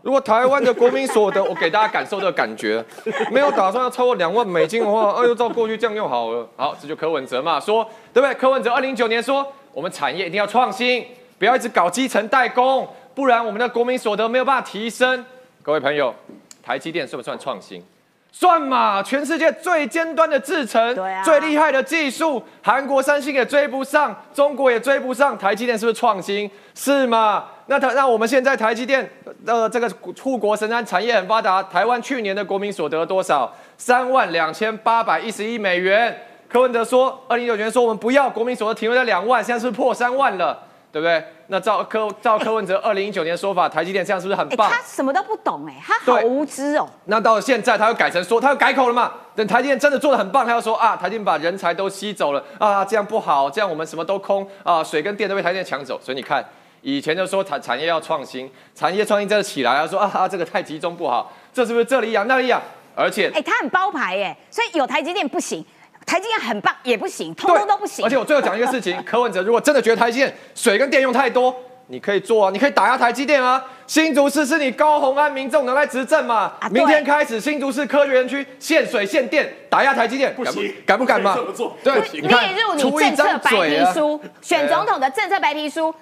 [0.00, 2.82] 如果台湾的国民所得，我给大家感受这个感觉，
[3.30, 6.48] 没有打算要超过两万美金的话，啊，呦照过去这样用好了。
[6.56, 8.34] 好，这就柯文哲嘛，说对不对？
[8.36, 11.04] 柯文哲二零一九年说，我们产业一定要创新，
[11.38, 15.22] 不要一直搞基层代工，不然我们的国民所得没有办法提升。
[15.62, 16.14] 各位朋友，
[16.62, 17.84] 台积电算不算创新？”
[18.30, 26.48] 算嘛，全世界最尖端的制程，最厉害的技术，韩国三星也追不上，中国也追不上，台积电是不是创新？
[26.74, 27.46] 是嘛？
[27.66, 29.10] 那台那我们现在台积电
[29.44, 29.90] 的这个
[30.22, 33.52] 护国神山产业很发达，台湾去年的国民所得多少？
[33.76, 36.16] 三万两千八百一十一美元。
[36.48, 40.67] 柯文哲说，二零一九年说我们不要国民所得停留在两万，现在是破三万了。
[40.90, 41.22] 对不对？
[41.48, 44.70] 那照柯照柯文哲二零一九年的说法，台积电这样是不是很棒？
[44.70, 46.88] 他什么都不懂哎，他好无知哦。
[47.04, 49.12] 那到现在他又改成说，他又改口了嘛？
[49.34, 56.00] 等台积电真的做的很棒，他又说啊，台积电把人才都吸走了啊，这样不好，这样我们什么都空啊，水跟电都被台积电抢走。
[56.02, 56.44] 所以你看，
[56.82, 62.60] 以前就说产产业要创新，产业创新真的起来了，说啊这个太集中不好，这是不是这里养那里养？
[62.94, 65.64] 而且哎，他很包牌哎，所以有台积电不行。
[66.08, 68.02] 台积电很棒，也不行，通通都不行。
[68.04, 71.54] 而且我最后讲一个事情， 柯文哲如果真的觉得台积电水跟电用太多，
[71.88, 73.62] 你可以做啊，你可以打压台积电啊。
[73.86, 76.52] 新竹市是你高鸿安民众能来执政嘛？
[76.70, 81.36] 明天开始，新竹市科学园区限水限电，打压台积电，不行，敢不敢嘛？
[81.84, 85.94] 对，列入你政策白皮书，选总统的政策白皮书，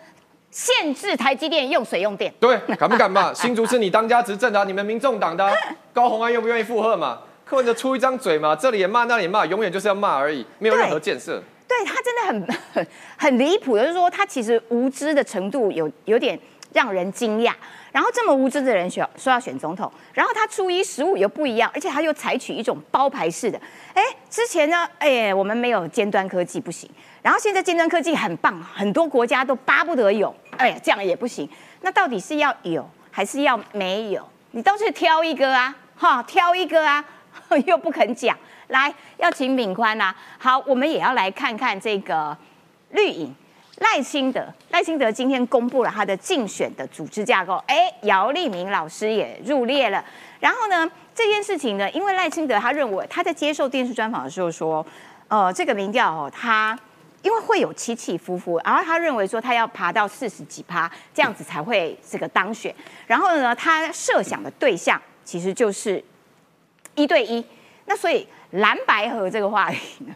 [0.50, 2.32] 限制台积电用水用电。
[2.40, 3.32] 对，敢不敢嘛？
[3.34, 5.48] 新竹是你当家执政的，你们民众党的
[5.92, 7.18] 高鸿安愿不愿意附和嘛？
[7.48, 11.40] 柯文哲出一张嘴嘛，这里也骂，那里也骂，永远就是要骂而已，没有任何建设。
[11.68, 12.86] 对他真的很很
[13.16, 16.36] 很离谱，就是说他其实无知的程度有有点
[16.72, 17.52] 让人惊讶。
[17.92, 23.58] 然后这么无知的人选说要选总统，然后他初一十五又不一样，而且他又采取一种包牌式的。
[23.94, 26.90] 哎，之前呢，哎，我们没有尖端科技不行，
[27.22, 31.48] 然后现在尖端科技很棒，很多国家都巴不得有，哎，这样也不行。
[31.80, 34.28] 那到底是要有还是要没有？
[34.50, 37.02] 你都是挑一个啊，哈，挑一个啊，
[37.66, 38.36] 又不肯讲。
[38.68, 40.14] 来，要请敏宽呐。
[40.38, 42.36] 好，我们也要来看看这个
[42.90, 43.34] 绿营。
[43.78, 50.02] 赖清德，赖清德今天公布了他的竞选的组织架构，哎，姚立明老师也入列了。
[50.40, 54.84] 然后呢，这件事情呢，因为赖清德他认为他在接受电视专访的时候说，
[55.28, 56.78] 呃，这个民调哦，他
[57.20, 62.74] 因为会有起起伏伏，然后他认为说他要爬到四十几趴，这样子才会这个当选。
[63.06, 66.02] 然后呢，他设想的对象其实就是
[66.96, 67.44] 一对一。
[67.84, 70.14] 那所以蓝白河这个话题呢？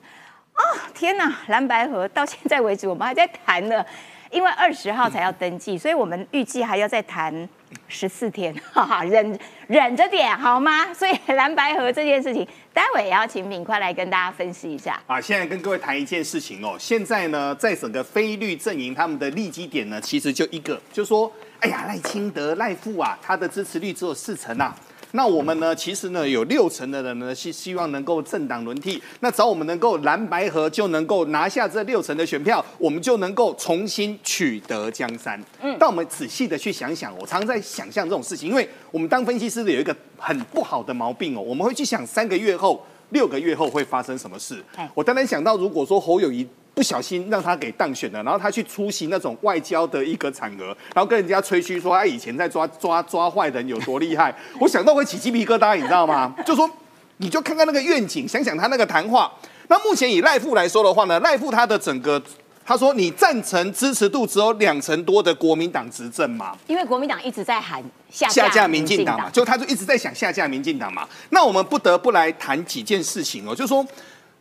[0.55, 0.63] 哦
[0.93, 1.33] 天哪！
[1.47, 3.83] 蓝白河到现在为止，我们还在谈呢，
[4.31, 7.49] 因为二十号才要登记，所以我们预计还要再谈
[7.89, 10.93] 十四天， 哈哈，忍忍着点好吗？
[10.93, 15.01] 所以蓝白河这件事情，待会也要请敏快来跟大家分析一下。
[15.07, 24.77] 啊，现在跟各位谈一件事情哦，现在呢，在整个非绿阵营，他们的利基点呢，其实就一个，就是说，哎呀，赖清德、赖富啊，他的支持率只有四成啊。
[25.13, 25.75] 那我们呢？
[25.75, 29.03] 其实呢，有六成的人呢是希望能够政党轮替。
[29.21, 35.43] 那只要我们能够蓝白合，就能够拿下这六成的选票，我们就能够重新取得江山。
[35.61, 42.81] 嗯，但我们仔细的去想想，我常常在想象这种事情，因为我们当分析师的有一个很不好的毛病哦，我们会去想三个月后、
[43.11, 44.63] 六个月后会发生什么事。
[44.95, 46.47] 我当然想到，如果说侯友谊。
[46.73, 56.33] 不小心让他给当选了，然后他去出席那种外交的一个场合，然后跟人家吹嘘说他以前在抓抓抓坏人有多厉害， 我想到会起鸡皮疙瘩，你知道吗？
[56.47, 56.71] 就说
[57.19, 59.31] 你就看看那个愿景，想想他那个谈话。
[59.69, 62.23] 那目前以赖富来说的话呢，赖富他的整个
[62.65, 66.57] 他说你赞成支持度只有两成多的国民党执政嘛？
[66.67, 71.07] 因为国民党一直在喊下下架民进党嘛，就他就一直在想下架民进党嘛。
[71.31, 73.85] 那我们不得不来谈几件事情哦，就是说。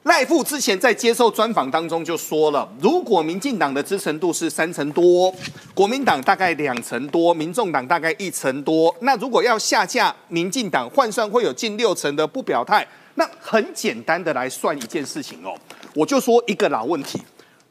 [0.03, 5.33] 赖富之前在接受专访当中就说了，如果民进党的支持度是三成多，
[5.73, 12.87] 国民党大概两成多，民众党大概一成多，那如果要下架民进党，换算会有近六成的不表态。
[13.15, 15.53] 那很简单的来算一件事情哦，
[15.93, 17.21] 我就说一个老问题。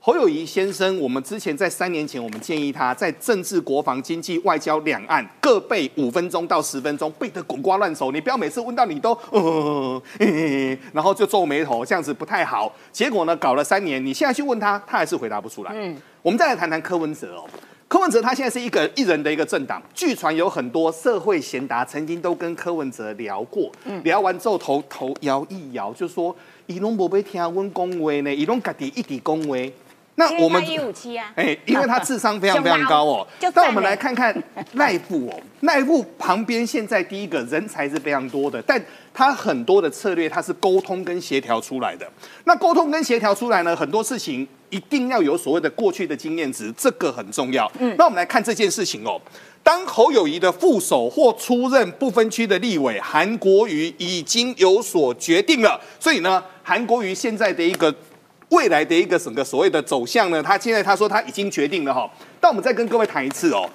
[0.08, 8.10] 侯友谊先生，我们之前在三年前，我们建议他在政治、国防、经济、外交、两岸各背五分钟到十分钟，背得滚瓜烂熟。
[8.10, 9.12] 你不要每次问到你都，
[10.94, 12.74] 然后就皱眉头，这样子不太好。
[12.90, 15.72] 结果呢，搞了三年，你现在去问他，他还是回答不出来。
[15.74, 17.44] 嗯，我们再来谈谈柯文哲哦。
[17.86, 26.34] 柯文哲他现在是一个一人的一个政党，据传有很多社会贤达曾经都跟柯文哲聊过，嗯聊完之后头头摇一摇，就说
[26.64, 29.70] 伊拢无被听阮恭维呢，伊拢家己一直恭维。
[30.18, 33.26] 那我们一五七啊，哎，因为他智商非常非常高哦。
[33.54, 34.34] 那我们来看看
[34.72, 42.04] 赖富哦，赖富旁边现在第一个人才是非常多的，但他很多的策略他是沟通跟协调出来的。
[42.44, 47.70] 那沟通跟协调出来呢，很多事情一定要有所谓的过去的经验值，这个很重要。
[47.78, 49.20] 嗯，那我们来看这件事情哦，
[49.62, 57.94] 当侯友谊的副手或出任不分区的立委韩国瑜已经有所决定了，所以呢，韩国瑜现在的一个。
[58.50, 60.42] 未来的一个整个所谓的走向呢？
[60.42, 62.10] 他现在他说他已经决定了哈。
[62.40, 63.68] 但我们再跟各位谈一次哦。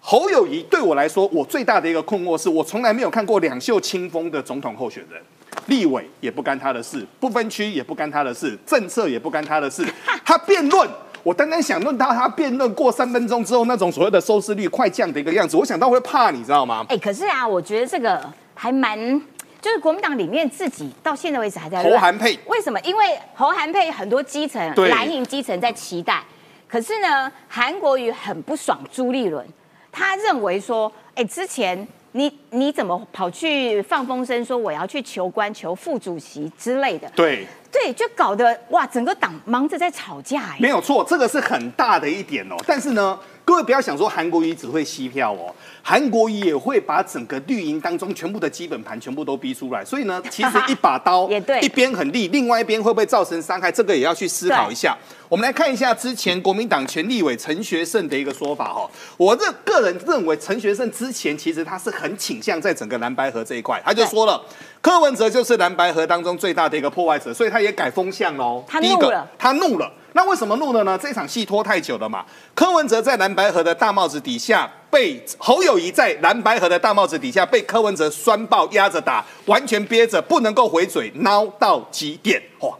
[0.00, 5.20] 侯友谊对我来说，我最大的一个困惑是我从来没有看过两袖清风的总统候选人，
[5.66, 9.82] 立委也不干他的事，不分区也不干他的事，政策也不干他的事。
[10.24, 10.86] 他辩论，
[11.22, 16.84] 我单单想论到他辩论过三分钟之后那种所谓的收视率快降的一个样子，我想到会怕，你知道吗？
[16.90, 18.22] 哎，可是啊，我觉得这个
[18.54, 19.20] 还蛮。
[19.64, 22.78] 就是国民党里面自己到现在为止还在侯韩配，为什么？
[22.80, 26.22] 因为侯韩配很多基层蓝营基层在期待，
[26.68, 29.42] 可是呢，韩国瑜很不爽朱立伦，
[29.90, 37.10] 他认为说，哎，之前你你怎么跑去放风声说我要去求官求副主席之类的？
[37.16, 40.42] 对对，就搞得哇，整个党忙着在吵架。
[40.42, 42.56] 哎，没有错，这个是很大的一点哦。
[42.66, 45.54] 但是呢，各位不要想说韩国瑜只会吸票哦。
[45.82, 53.70] 韩国瑜也会把整个绿营当中全部的基本盘全部都逼出来，所以呢，其实一把刀， 也对，一边很利，另外一边会不会造成伤害？
[53.70, 54.96] 这个也要去思考一下。
[55.34, 64.40] 我们来看一下之前国民党前立委陈学圣的一个说法哈，我这个人认为陈学圣之前其实他是很倾向在整个蓝白河这一块，他就说了，
[64.80, 68.62] 柯文哲就是蓝白河当中最大的一个破坏者，所以他也改风向喽。
[68.68, 69.92] 他怒了，他怒了。
[70.12, 70.96] 那为什么怒了呢？
[70.96, 72.24] 这场戏拖太久了嘛。
[72.54, 82.40] 柯文哲在蓝白河的大帽子底下被侯友谊在蓝白河的大帽子底下被柯文哲拴爆压着打，完全憋着不能够回嘴，孬到极点。
[82.60, 82.70] 哇！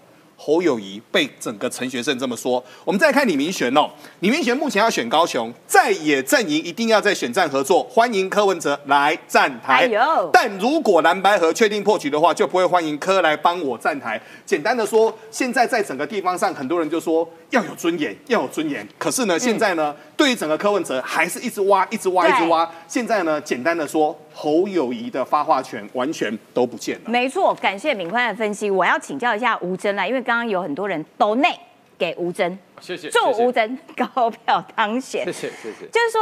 [0.45, 2.63] 侯友谊被整个陈学圣这么说。
[2.85, 3.89] 我们再看李明玄哦，
[4.21, 9.91] 李明玄目前要选高雄，在野阵营一定要在选战合作，欢迎柯文哲来站台。
[10.31, 14.21] 但如果蓝白河确定破局的话，就不会欢迎柯来帮我站台。
[14.45, 18.87] 简单的说，现在在整个地方上，很多人就说要有尊严，要有尊严。
[18.99, 22.71] 可是呢，现在呢，对于整个柯文哲还是一直挖，一直挖，一直挖。
[22.87, 27.11] 现在呢，简单的说，侯友谊的发话权完全都不见了。
[27.11, 28.69] 没错，感谢敏宽的分析。
[28.69, 31.57] 我要请教一下吴真啦，因为刚刚有很多人都内
[31.97, 35.25] 给吴真，谢谢，祝吴真高票当选。
[35.25, 35.87] 谢谢谢谢。
[35.87, 36.21] 就是说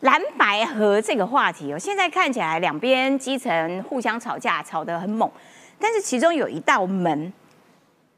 [0.00, 5.30] 蓝白河这个话题哦，现在看起来两边基层互相吵架，吵得很猛，
[5.78, 7.32] 但是其中有一道门，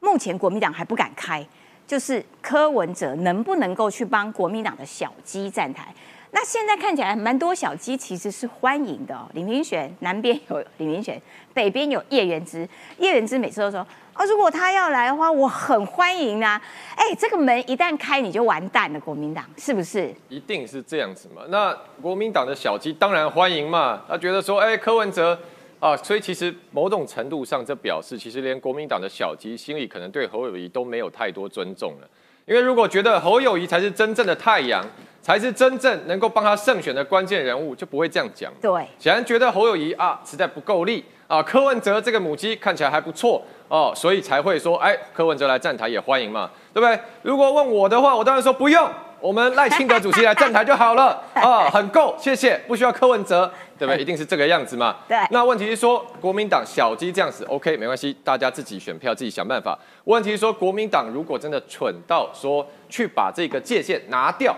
[0.01, 1.47] 目前国民党还不敢开，
[1.87, 5.95] 就是柯文哲能不能够去帮国民党的小鸡站台？
[6.33, 9.29] 那现在看起来蛮多小鸡其实是欢迎的哦。
[9.35, 11.21] 李明玄南边有李明玄，
[11.53, 12.69] 北边有叶元之，
[12.99, 16.61] 叶元之每次都说哦，如果他要来的话，我很欢迎啊。
[16.95, 20.15] 哎，这个门一旦开，你就完蛋了，国民党是不是？
[20.29, 21.43] 一定是这样子嘛？
[21.49, 25.37] 那国民党的小鸡当然欢迎嘛，他觉得说，哎，柯文哲
[25.81, 32.09] 啊，所以其实某种程度上，这表示其实连国民党的小鸡心里可能对侯友谊都没有太多尊重了。
[32.47, 34.85] 因为如果觉得侯友谊才是真正的太阳，
[35.23, 38.53] 才是真正能够帮他胜选的关键人物，就不会这样讲。
[38.61, 46.99] 对，显然觉得侯友谊啊实在不够力啊，柯文哲这个母鸡看起来还不错哦，所以才会说，哎，柯文哲来站台也欢迎嘛，对不对？
[47.23, 48.91] 如果问我的话，我当然说不用，
[49.21, 53.49] 我们赖清德主席来站台就好了 啊，很够，谢谢，不需要柯文哲，
[53.79, 54.01] 对不对？
[54.01, 54.97] 一定是这个样子嘛。
[55.07, 59.79] 对那问题是说，国民党小鸡这样子，OK，没关系，大家自己选票，自己想办法。
[60.05, 64.57] 问题是说，国民党如果真的蠢到说去把这个界限拿掉，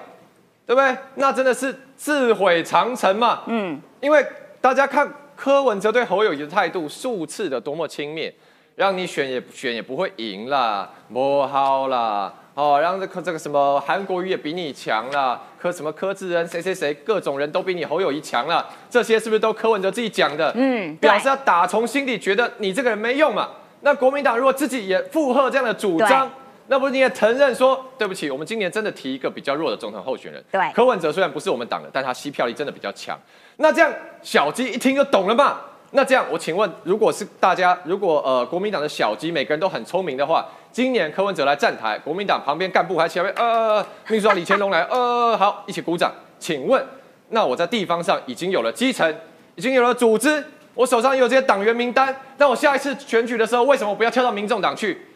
[0.66, 0.96] 对不对？
[1.16, 3.42] 那真的是自毁长城嘛。
[3.46, 4.24] 嗯，因为
[4.60, 8.32] 大家看柯文哲对侯友谊的态度数次的多么轻蔑，
[8.76, 20.52] 让你选也选也不会赢啦，不好啦，哦，让这个这个什么韩国瑜也比你强啦，柯什么柯志恩谁谁谁各种人都比你侯友谊强啦，这些是不是都柯文哲自己讲的？
[20.54, 23.48] 嗯表示要打从心底觉得你这个人没用嘛。
[23.84, 26.34] 那国民党如果自己也附和这样的主张对，
[26.72, 30.42] 那不是你也承认说，对不起，我们今年真的提一个比较弱的总统候选人。
[30.50, 33.14] 对柯文哲虽然不是我们党的，但他吸票力真的比较强。
[33.58, 33.92] 那这样
[34.22, 35.60] 小鸡一听就懂了嘛？
[35.90, 46.10] 那这样我请问，如果是大家，如果呃国民党的小鸡每个人都很聪明的话，今年柯文哲来站台，国民党旁边干部还前面呃秘书长李乾隆来呃好一起鼓掌。
[46.38, 46.82] 请问，
[47.28, 49.14] 那我在地方上已经有了基层，
[49.56, 50.42] 已经有了组织，
[50.72, 55.08] 我手上也有这些党员名单，那我下一次选举的时候，为什么不要跳到民众党去？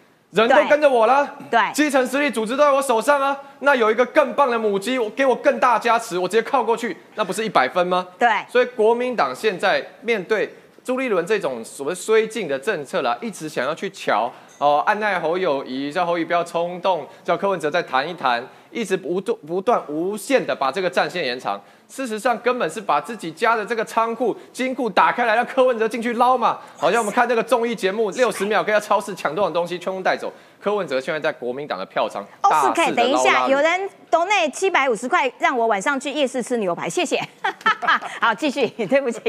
[0.43, 3.37] 人都跟着我了，对基层实力组织都在我手上啊。
[3.61, 8.07] 那有一个更棒的母鸡，我给我更大加持，我直接靠过去，那不是一百分吗？
[8.19, 10.53] 对，所以国民党现在面对
[10.85, 21.61] 朱立伦这种所谓绥靖的政策啦，一直想要去瞧哦，按耐侯友谊，叫侯友谊不要冲动，叫柯文哲再谈一谈，一直不断不断无限的把这个战线延长。
[21.89, 26.59] 事实上，根本是把自己家的这个仓库金库打开来，让柯文哲进去捞嘛。
[26.77, 30.33] 好像我们看这个综艺节目，六十秒可以在超市抢多少东西，全部带走。
[30.61, 32.87] 柯文哲现在在国民党的票仓哦，是大可以。
[32.87, 37.23] 肆的捞等一下，有人投那七百五十块，让我晚上去夜市吃牛排，谢谢。
[38.21, 39.21] 好，继续， 对不起。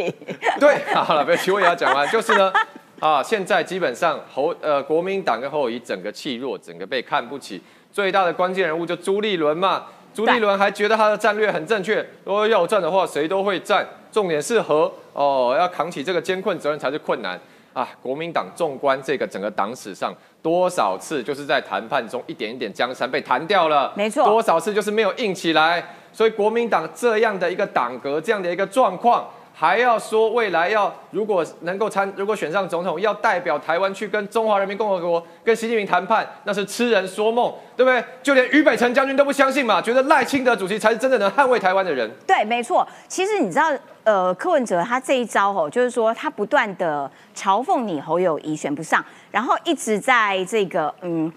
[0.60, 2.52] 对，好了，不要我也要讲完，就是呢，
[3.00, 7.62] 啊，现在基本上侯呃国民党跟侯友谊整个气弱，整个被看不起，
[7.94, 9.86] 最大的关键人物就朱立伦嘛。
[10.18, 17.40] 朱立伦还觉得他的战略很正确，说要战的话谁都会战，重点是和哦要扛起这个艰困责任才是困难
[17.72, 17.88] 啊。
[18.02, 20.12] 国民党纵观这个整个党史上，
[20.42, 29.24] 多少次就是在谈判中一点一点江山被弹掉了，没错多少次就是没有硬起来，所以国民党这样的一个党格，这样的一个状况。
[29.60, 38.04] 还要说未来要如果能够参，如果选上总统，要代表台湾去跟中华人民共和国、跟习近平谈判，那是痴人说梦，对不对？
[38.22, 42.08] 就连俞北辰将军都不相信嘛，觉得赖清德主席才是真正能捍卫台湾的人。
[42.28, 42.88] 对，没错。
[43.08, 43.72] 其实你知道，
[44.04, 51.34] 呃，柯文哲他这一招哦，就是说他不断的嘲讽你侯友谊选不上，然后一直在这个嗯。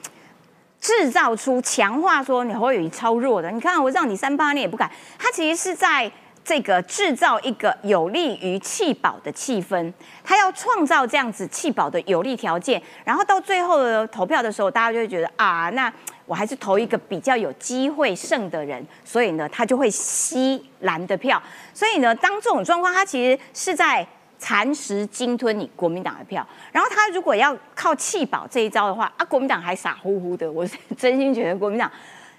[0.83, 6.11] 制造出强化说你侯友谊超弱的，你看我让你三八你也不敢，他其实是在
[6.51, 9.93] 这个制造一个有利于弃保的气氛，
[10.25, 15.93] 他要创造这样子弃保的有利条件，然后到最后的投票的时候，大家就会觉得啊，那
[16.27, 21.41] 我还是投一个比较有机会胜的人，所以呢，他就会吸蓝的票，
[21.73, 24.05] 所以呢，当这种状况，他其实是在。
[24.43, 31.93] 蚕食鲸吞你国民党的票，然后他如果要靠弃保这一招的话，啊，国民党还傻乎乎的，我是真心觉得国民党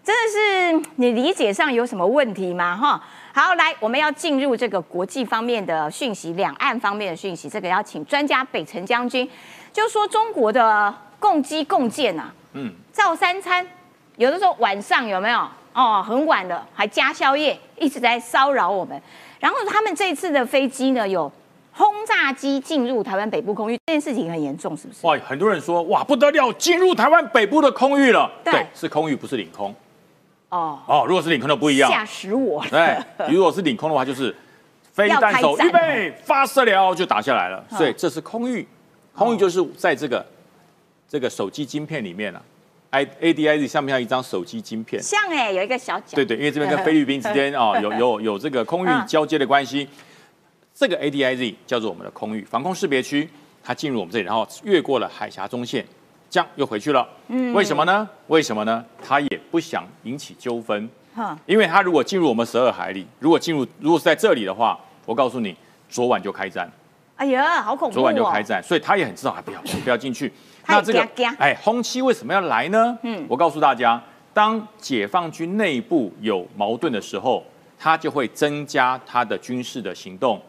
[0.03, 2.75] 真的是你理解上有什么问题吗？
[2.75, 3.03] 哈，
[3.33, 9.29] 好，来，我们要进入这个国际方面的讯息，两岸方面的讯息，这个要请专家北辰将军，
[9.71, 13.65] 就说中国的共机共建啊，嗯，造三餐，
[14.17, 15.47] 有的时候晚上有没有？
[15.73, 19.01] 哦，很晚了还加宵夜，一直在骚扰我们。
[19.39, 21.31] 然后他们这次的飞机呢，有
[21.71, 25.07] 轰炸机进入台湾北部空域，这件事情很严重，是不是？
[25.07, 28.29] 哇，很多人说哇不得了，进入台湾北部的空域了。
[28.43, 29.73] 对，是空域，不是领空。
[30.51, 32.69] 哦哦，如果是领空的不一样，吓死我了。
[33.17, 34.35] 对，如果是领空的话，就是
[34.93, 38.67] 飞弹手预备发射了就打下来了，所以这是空域。
[39.15, 40.25] 空域就是在这个
[41.07, 42.41] 这个手机晶片里面了。
[42.89, 45.01] I A D I Z 像不像一张手机晶片？
[45.01, 46.15] 像哎，有一个小角。
[46.15, 49.87] 对对，因为这边跟菲律宾之间 哦，有有有这个空域交接的关系。
[50.73, 53.29] 这个 A D I Z 叫做我们的空域防空识别区，
[53.63, 55.85] 它进入我们这里，然后越过了海峡中线，
[56.31, 57.05] 这样又回去了。
[57.27, 58.09] 嗯，为什么呢？
[58.27, 58.83] 为什么呢？
[59.05, 60.89] 他也不想引起纠纷。
[61.13, 65.53] 哈，因为他如果进入我们十二海里，如果进入如果是在这里的话，我告诉你，
[65.89, 66.71] 昨晚就开战。
[67.17, 67.95] 哎呀，好恐怖！
[67.95, 70.31] 昨晚就开战，所以他也很知道，不要不要进去。
[70.67, 71.05] 那这个
[71.37, 72.97] 哎，轰七为什么要来呢？
[73.03, 74.01] 嗯，我告诉大家，
[74.33, 77.43] 当解放军内部有矛盾的时候，
[77.77, 80.41] 他就会增加他的军事的行动。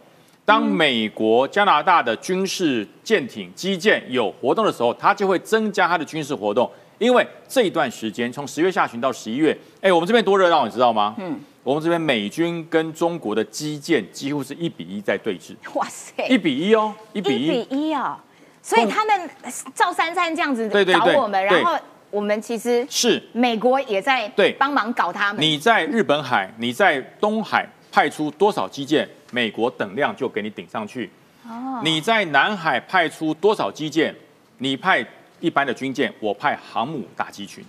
[0.45, 6.71] 当美国、加拿大的军事舰艇、基建有活动的时候，它就会增加它的军事活动。
[6.99, 11.15] 因为这一段时间，从十月下旬到十一月，哎，我们这边多热闹，你知道吗？
[11.19, 15.55] 嗯，我们这边美军跟中国的基建几乎是一比一在对峙。
[15.75, 18.23] 哇塞，一比一哦，一比一，一比一啊。
[18.63, 19.29] 所以他们
[19.75, 21.77] 赵珊珊这样子搞我们，然后
[22.11, 25.43] 我们其实是美国也在对帮忙搞他们。
[25.43, 31.11] 你在日本海，你在东海派出多少基建，美国等量就给你顶上去。
[31.47, 34.15] 哦，你在南海派出多少基建，
[34.59, 35.07] 你派
[35.39, 37.63] 一般的军舰，我派航母打击群，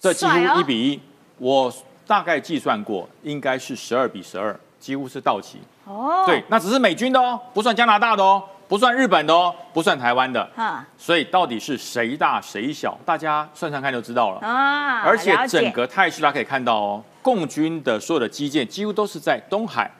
[0.00, 1.00] 这几乎一比一。
[1.38, 1.72] 我
[2.06, 5.58] 大概计算过，应该是十二比十二，几乎是到齐。
[5.84, 8.42] 哦，对，那只是美军的哦，不算加拿大的哦。
[8.68, 10.48] 不算日本的哦，不算台湾的，
[10.96, 15.00] 所以到底是谁大谁小，大家算算看就知道了啊。
[15.00, 19.90] 而且整个态势大家可以看到哦，共军的所有的基建几乎都是在东海、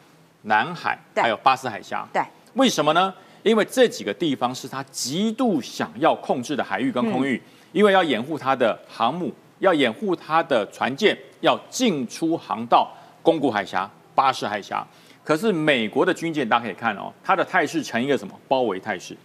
[0.42, 2.06] 南海，还有巴士海峡。
[2.12, 2.22] 对，
[2.54, 3.12] 为什么呢？
[3.42, 7.42] 因为这几个地方是他极度想要控制的海域跟空域，
[7.72, 12.90] 因为要掩护他的航母，要掩护他的船舰，要进出航道，
[13.22, 14.86] 宫古海峡、巴士海峡。
[15.24, 19.16] 可是美国的军舰，大家可以看哦，它的态势呈一个什么包围态势？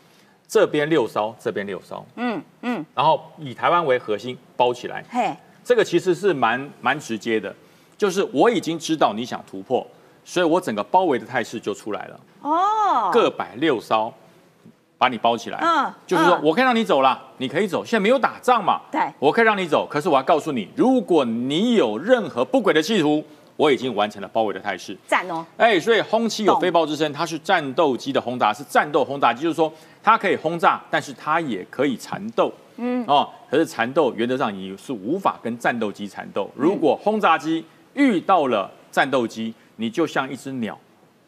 [0.47, 5.03] 这边六艘，这边六艘，嗯嗯，然后以台湾为核心包起来。
[5.09, 7.53] 嘿，这个其实是蛮蛮直接的，
[8.05, 9.85] 就是我已经知道你想突破，
[10.23, 12.19] 所以我整个包围的态势就出来了。
[12.41, 14.13] 哦，各摆六艘，
[14.97, 15.57] 把你包起来。
[15.59, 17.83] 嗯，就是说我可以让你走了，你可以走。
[17.83, 18.79] 现在没有打仗嘛？
[18.91, 23.23] 对，我可以让你走，可是我要告诉你，如果你有任何不轨的企图。
[23.57, 29.71] 我已经完成了包围的态势，战哦，哎，所以轰七有飞豹之称，它是战斗机的轰炸，是战斗轰炸机，就是说
[30.03, 36.49] 它可以轰炸，但是它也可以缠斗，嗯哦，可是缠斗原则上你是无法跟战斗机缠斗。
[36.53, 37.63] 如果轰炸机
[37.95, 40.79] 遇到了战斗机，你就像一只鸟，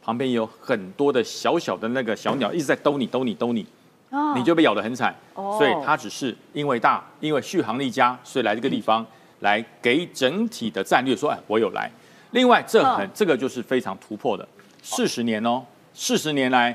[0.01, 3.65] 旁边有很多的小小的那个小鸟一直在兜你兜你兜你，
[4.11, 5.15] 哦，你就被咬得很惨。
[5.33, 9.05] 哦，所以它只是因为大，因为续航力佳，所以来这个地方
[9.39, 11.89] 来给整体的战略说，哎，我有来。
[12.31, 14.47] 另外，这很这个就是非常突破的。
[14.81, 15.63] 四十年哦，
[15.93, 16.71] 四十年来，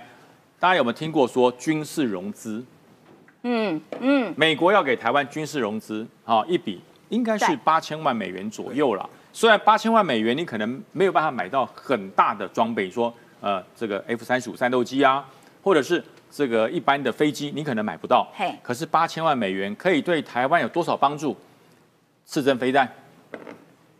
[0.58, 2.64] 大家有没有听过说军事融资？
[3.42, 9.08] 嗯嗯，美国要给台湾军事融资，啊，一笔应该是八千万美元左右了。
[9.32, 15.26] 虽然八千万美元你可能没有办法买到很大的装备，说呃这个 F 三十五战斗机啊，
[15.62, 18.30] 或者是这个一般的飞机，你可能买不到。
[18.34, 21.36] 嘿，可是八千万美元可以对台湾有多少帮助？
[22.24, 22.88] 刺针飞弹。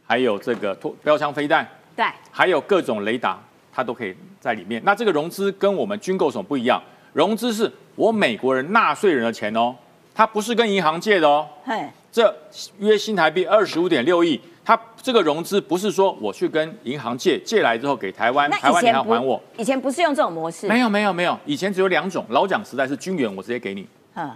[0.05, 1.67] 还有这个标枪飞弹，
[1.97, 3.39] 对，还有各种雷达，
[3.73, 4.83] 它都可以在里面。
[4.85, 6.83] 那这个融资跟我们军购所不一样，
[7.15, 9.75] 融资是我美国人纳税人的钱哦，
[10.15, 11.49] 它不是跟银行借的哦。
[11.65, 12.35] 嘿，这
[12.79, 19.41] 约新台币二十五点六亿，它这个融资不是说我去跟银行借，借来之后给台湾，台湾银行还我。
[19.57, 20.69] 以前不是用这种模式？
[20.69, 24.31] 没有没有没有，以前只有两种，老蒋时代是军援，我直接给你，嗯，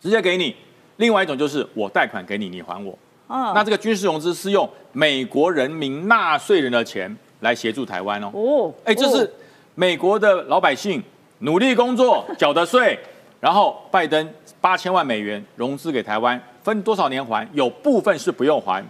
[0.00, 0.54] 直接给你。
[0.98, 2.96] 另外一种就是我贷款给你，你还我。
[3.28, 8.30] 那这个军事融资是用美国人民纳税人的钱来协助台湾哦。
[8.34, 9.28] 哦，哎，这是
[9.74, 11.02] 美国的老百姓
[11.38, 12.98] 努力工作缴的税，
[13.40, 14.30] 然后拜登
[14.60, 17.48] 八千万美元融资给台湾，分多少年还？
[17.54, 18.84] 有部分是不用还，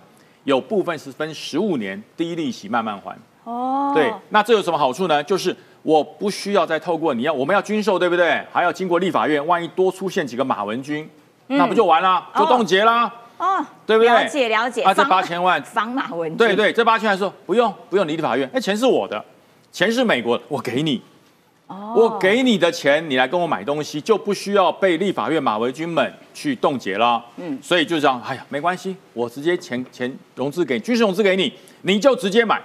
[0.44, 3.16] 有部分是分十五年低利息慢慢还。
[3.44, 5.22] 哦，对，那这有什么好处呢？
[5.24, 8.40] 就是我不需要再透过你要我们要军售，对不对？
[8.52, 11.08] 还要经过立法院，万一多出现几个马文军，
[11.48, 12.24] 那不就完了？
[12.36, 13.12] 就冻结啦。
[13.38, 14.12] 哦，对不对？
[14.12, 14.82] 了解了解。
[14.82, 19.24] 啊，这八千万防马文对对，这八千万说不用不用，立法院，那钱是我的，
[19.72, 21.02] 钱是美国的，我给你。
[21.94, 27.22] 我给你的钱，你来跟我买东西，就不需要被立法院马维军们去冻结了。
[27.36, 31.52] 嗯，所以就这样，哎呀，没关系，我直接钱钱融资给军事融资给你，
[31.82, 32.60] 你就直接买，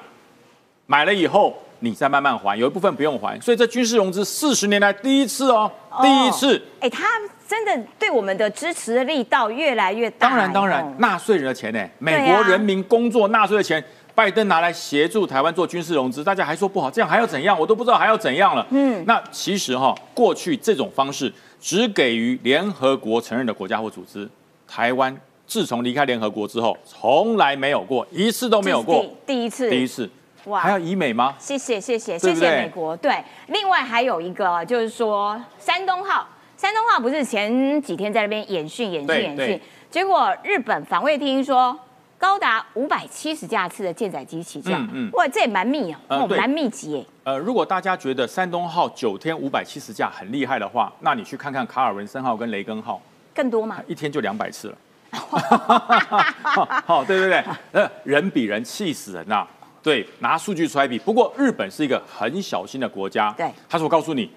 [0.85, 3.39] 买了以后你再慢慢还，有一部分不用还。
[3.41, 6.61] 所以这军事融资四十年来第一次哦，第一次。
[6.79, 7.05] 哎，他
[7.47, 10.29] 真的对我们的支持的力道越来越大。
[10.29, 13.83] 当然当然，纳税人的钱呢，美国人民工作纳税的钱。
[14.17, 17.55] 拜登拿来协助台湾做军事融资，大家还说不好，这样还要怎样？
[17.59, 18.65] 我都不知道还要怎样了。
[18.71, 24.27] 嗯，那其实哈，过去这种方式只给予联合国承认的国家或组织，
[24.67, 25.15] 台湾
[25.45, 30.09] 自从离开联合国之后，从来没有过一次都没有过，第一次，第一次，
[30.45, 31.35] 哇，还要以美吗？
[31.37, 32.97] 谢谢谢谢谢谢美国。
[32.97, 39.61] 对，另外还有一个就是说，山东号，山东号不是前几天在那边演训演训演训，
[39.91, 41.77] 结果日本防卫厅说。
[42.19, 47.05] 高达五百七十架次的舰载机起降，哇，这也蛮密哦，蛮密集耶。
[47.23, 52.99] 呃，如果大家觉得山东号九天五百七十架很厉害的话，那你去看看卡尔文森号跟雷根号，
[53.35, 53.77] 更多吗？
[53.87, 54.77] 一天就两百次了。
[56.85, 59.45] 好，对对对，呃，人比人气死人呐。
[59.83, 60.97] 对，拿数据出来比。
[60.97, 63.31] 不过日本是一个很小心的国家。
[63.37, 64.29] 对，他说我告诉你。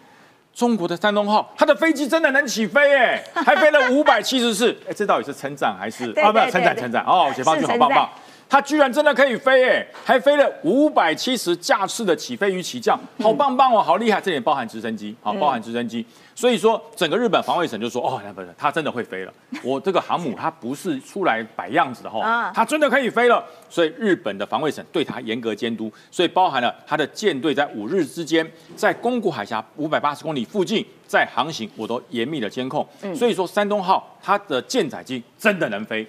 [0.55, 6.31] 中国的山东号，它的飞机真的能起飞哎， 还飞了五百七十次，哎，这到底是成长还是啊？
[6.33, 8.09] 不要称赞称赞哦，解放军好棒棒。
[8.51, 14.21] 它居然真的可以飞哎，还飞了五百七十架次的起飞与起降，好棒棒哦，好厉害！
[14.21, 16.05] 这里包含直升机，好包含直升机。
[16.35, 19.33] 所以说，整个日本防卫省就说，哦，不是，它真的会飞了。
[19.63, 23.45] 我这个航母它不是出来摆样子的哈，它真的可以飞了。
[23.69, 28.45] 所以日本的防卫省对它严格监督，所以包含了它的舰队在五日之间
[28.75, 32.85] 在宫古海峡五百八十公里附近在航行，我都严密的监控。
[33.15, 36.05] 所以说，山东号它的舰载机真的能飞。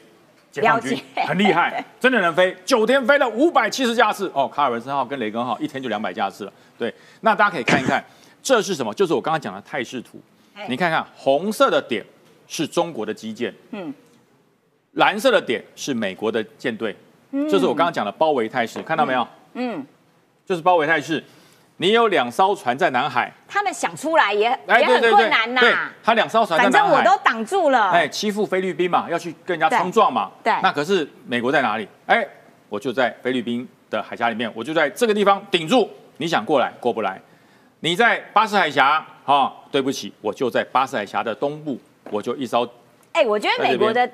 [0.51, 4.47] 解放军很厉害， 真的能飞，九天飞了五百七十架次哦。
[4.47, 6.53] 卡尔文森号跟雷根号一天就两百架次了。
[6.77, 8.03] 对，那大家可以看一看，
[8.43, 8.93] 这是什么？
[8.93, 10.21] 就是我刚刚讲的态势图。
[10.67, 12.05] 你看看，红色的点
[12.47, 13.91] 是中国的基建，嗯，
[14.93, 16.95] 蓝色的点是美国的舰队，
[17.49, 19.27] 这是我刚刚讲的包围态势，看到没有？
[19.53, 19.83] 嗯，
[20.45, 21.23] 就是包围态势。
[21.81, 25.61] 你有两艘船在南海，他们想出来也也很困难呐。
[25.61, 25.73] 对，
[26.03, 27.89] 他两艘船在南海，反正我都挡住了。
[27.89, 30.29] 哎，欺负菲律宾嘛，要去跟人家冲撞嘛。
[30.43, 30.53] 对。
[30.61, 31.87] 那可是美国在哪里？
[32.05, 32.23] 哎，
[32.69, 35.89] 我就在菲律宾的海峡里面，我就在这个地方顶住。
[36.17, 37.19] 你想过来过不来？
[37.79, 41.79] 你在巴士海峡，哈，对不起，我就在巴士海峡的东部，
[42.11, 42.63] 我就一艘。
[43.13, 44.07] 哎，我觉得美国的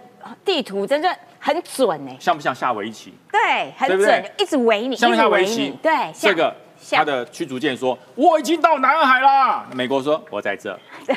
[0.45, 2.15] 地图真的很准哎。
[2.18, 3.13] 像不像下围棋？
[3.30, 5.78] 对，很准，一直围你，像不像围棋？
[5.84, 6.55] 对，这个。
[6.91, 10.78] 他的驱逐舰说：“我已经到南海了。”美国说：“我在这。
[11.05, 11.15] ”对，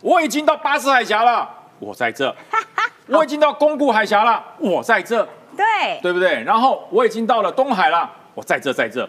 [0.00, 1.48] 我已经到巴士海峡了。
[1.78, 2.34] 我在这。
[3.08, 4.44] 我已经到宫古海峡了。
[4.58, 5.26] 我在这。
[5.56, 6.42] 对，对不对？
[6.42, 8.10] 然后我已经到了东海了。
[8.34, 9.08] 我在这，在这。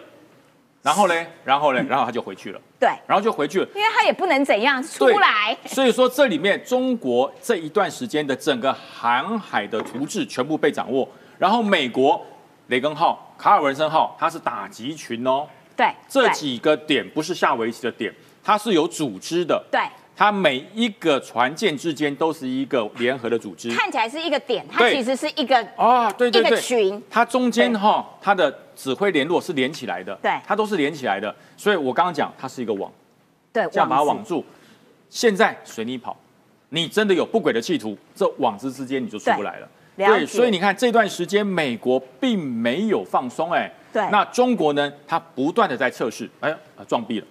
[0.82, 1.26] 然后呢？
[1.44, 1.82] 然后呢？
[1.88, 2.60] 然后他就回去了。
[2.78, 5.56] 对，然后就回去了，因为他也不能怎样出来。
[5.66, 11.06] 所以说，这里面中国这一段时间的整个航海的图志全部被掌握。
[11.36, 12.24] 然后美国
[12.68, 15.46] 雷根号、卡尔文森号，它是打击群哦。
[15.78, 18.12] 对，这几个点不是下围棋的点，
[18.42, 19.64] 它是有组织的。
[19.70, 19.80] 对，
[20.16, 23.70] 它每一个船舰之间都是一个联合的组织。
[23.70, 27.00] 看起来是一个点，它其实是一个啊，对对对，群。
[27.08, 30.12] 它中间哈，它的指挥联络是连起来的。
[30.16, 31.32] 对，它都是连起来的。
[31.56, 32.90] 所以我刚刚讲，它是一个网。
[33.52, 34.44] 对，这样把它网住。
[35.08, 36.16] 现在随你跑，
[36.70, 39.68] 你真的有不轨的企图，这网子之间你就出不来了。
[39.96, 44.02] 对，所以你看这段时间，美国并没有放松，哎，对。
[44.10, 44.92] 那中国呢？
[45.06, 47.26] 它不断的在测试，哎呀，撞壁了，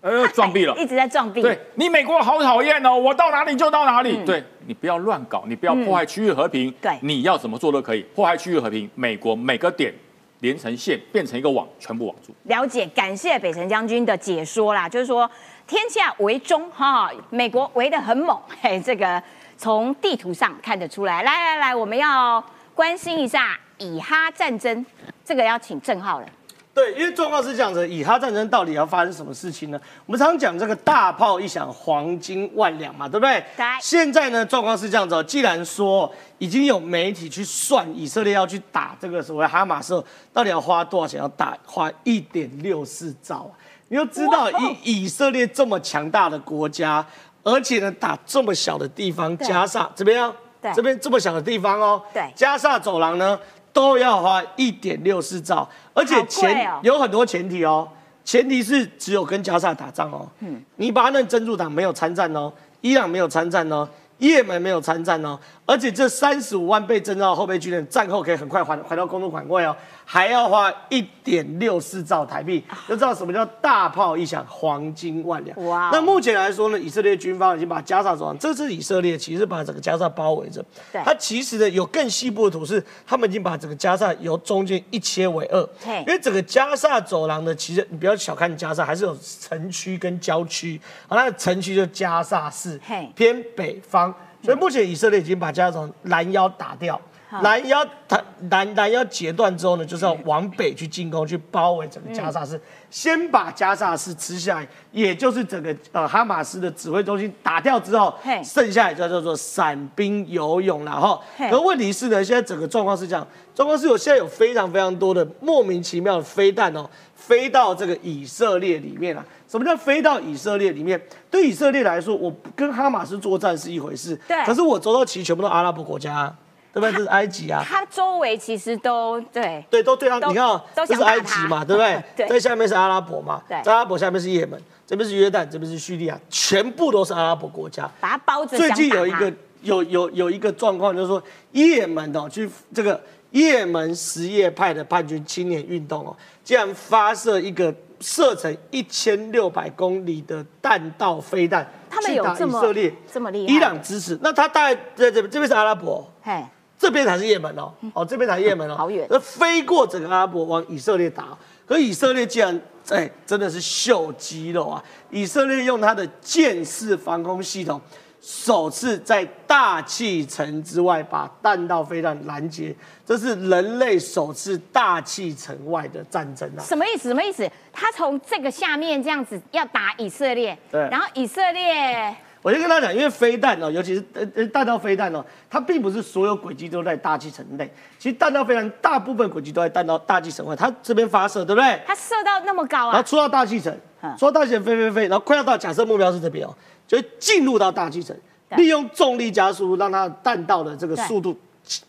[0.00, 1.40] 呃， 撞壁了，一直在撞壁。
[1.42, 4.24] 对你美国好讨厌哦，我到哪里就到哪里。
[4.24, 6.72] 对你不要乱搞，你不要破坏区域和平。
[6.80, 9.92] 对，你要怎么做都可以，破坏区域和平，美国每个点
[10.40, 12.34] 连成线，变成一个网，全部网住。
[12.44, 15.30] 了解，感谢北辰将军的解说啦，就是说
[15.66, 19.22] 天下为中哈，美国围得很猛， 嘿，这个。
[19.58, 22.44] 从地图上看得出来，来来来，我们要
[22.74, 24.84] 关心一下以哈战争，
[25.24, 26.26] 这个要请郑浩了。
[26.74, 29.78] 对，因为状况是这样子，以哈战争到底要发生什么事情呢？
[30.06, 33.44] 我们常常讲这个大炮一响，黄金万两嘛，对不对？
[33.54, 33.66] 对。
[33.80, 40.02] 现在呢，状况是这样子，既然说已经有媒体去算以色列要去打这个所谓哈马斯，
[40.32, 41.20] 到底要花多少钱？
[41.20, 43.52] 要打花一点六四兆啊！
[43.88, 44.50] 你要知道，
[44.82, 47.04] 以以色列这么强大的国家。
[47.44, 50.32] 而且呢，打这么小的地方，加萨怎么样？
[50.62, 53.38] 对，这边这么小的地方哦，对，加萨走廊呢
[53.72, 57.88] 都要花一点六四兆，而且前有很多前提哦，
[58.24, 75.66] 前提是只有跟加沙打仗哦，嗯，黎巴嫩真主党没有参战哦，伊朗没有参战哦，也门没有参战哦，而且这三十五万被征召后备军人战后可以很快还还到公路款位哦，还要花一点六四兆台币，就知道什么叫大炮一响，黄金万两。
[75.66, 80.62] 哇哦那目前来说呢，以色列军方已经把加沙走廊，这次以色列其实把整个加沙包围着。
[80.92, 85.68] 对它其实呢有更细部的图是，他们已经把整个加沙由中间一切为二。
[85.84, 90.80] 嘿因为整个加沙走廊呢，其实你不要小看加沙，还是有城区跟郊区。
[91.08, 92.78] 好，那城区就加沙市，
[93.14, 94.12] 偏北方。
[94.44, 97.00] 所以目前以色列已经把加沙走廊拦腰打掉。
[97.32, 102.60] 好拦腰拦拦拦腰截断之后呢，就是要往北去进攻，去包围整个加沙市，
[102.90, 108.14] 先把加沙市吃下来，也就是整个呃哈马斯的指挥中心打掉之后，
[108.44, 111.18] 剩下来就叫做散兵游泳了哈。
[111.38, 111.48] 嘿。
[111.48, 119.24] 可问题是呢，现在整个状况是这样，状况是有现在有非常非常多的莫名其妙的飞弹哦，飞到这个以色列里面啊。
[119.48, 121.00] 什么叫飞到以色列里面？
[121.30, 124.44] 对以色列来说，我跟哈马斯作战是一回事，对。
[124.44, 126.34] 可是我周到其实全部都阿拉伯国家、啊，
[126.72, 126.92] 对不对？
[126.92, 130.18] 这是埃及啊，它周围其实都对对，都对啊。
[130.26, 132.02] 你看哦，这是埃及嘛，对不对？
[132.16, 137.90] 对在下面是阿拉伯嘛，对在阿拉伯下面是也门，这边是约旦，这边是叙利亚，全部都是阿拉伯国家。
[138.00, 138.56] 把它包着。
[138.56, 143.00] 最近有一个有有有一个状况，就是说也门哦，去这个
[143.30, 156.10] 也门什叶派的叛军青年运动哦，竟然发射一个射程一千六百公里的弹道飞弹，他们有这么以色列，这么厉害伊朗支持，那他大概在这边这边是阿拉伯。
[156.22, 156.44] 嘿，
[156.82, 161.28] 这边才是也门哦，哦，这边才是也门哦，好远那飞过整个阿拉伯往以色列打，
[161.64, 162.60] 可以色列竟然
[162.90, 164.82] 哎真的是秀肌肉啊！
[165.08, 167.80] 以色列用它的剑式防空系统，
[168.20, 172.74] 首次在大气层之外把弹道飞弹拦截，
[173.06, 176.60] 这是人类首次大气层外的战争啊！
[176.60, 177.10] 什么意思？
[177.10, 177.48] 什么意思？
[177.72, 182.12] 他从这个下面这样子要打以色列，对然后以色列
[182.42, 191.80] 我就跟他讲，因为飞弹哦，尤其是呃呃弹道飞弹哦，它并不是所有轨迹都在大气层内，其实弹道飞弹大部分轨迹都在弹道大气层外，它这边发射，对不对？
[191.86, 193.72] 它射到那么高啊，然后出到大气层
[194.02, 196.52] 嗯，出到大气层飞飞飞，然后快要到假设目标是这边哦，
[196.88, 198.16] 就会进入到大气层，
[198.56, 201.38] 利用重力加速度让它的弹道的这个速度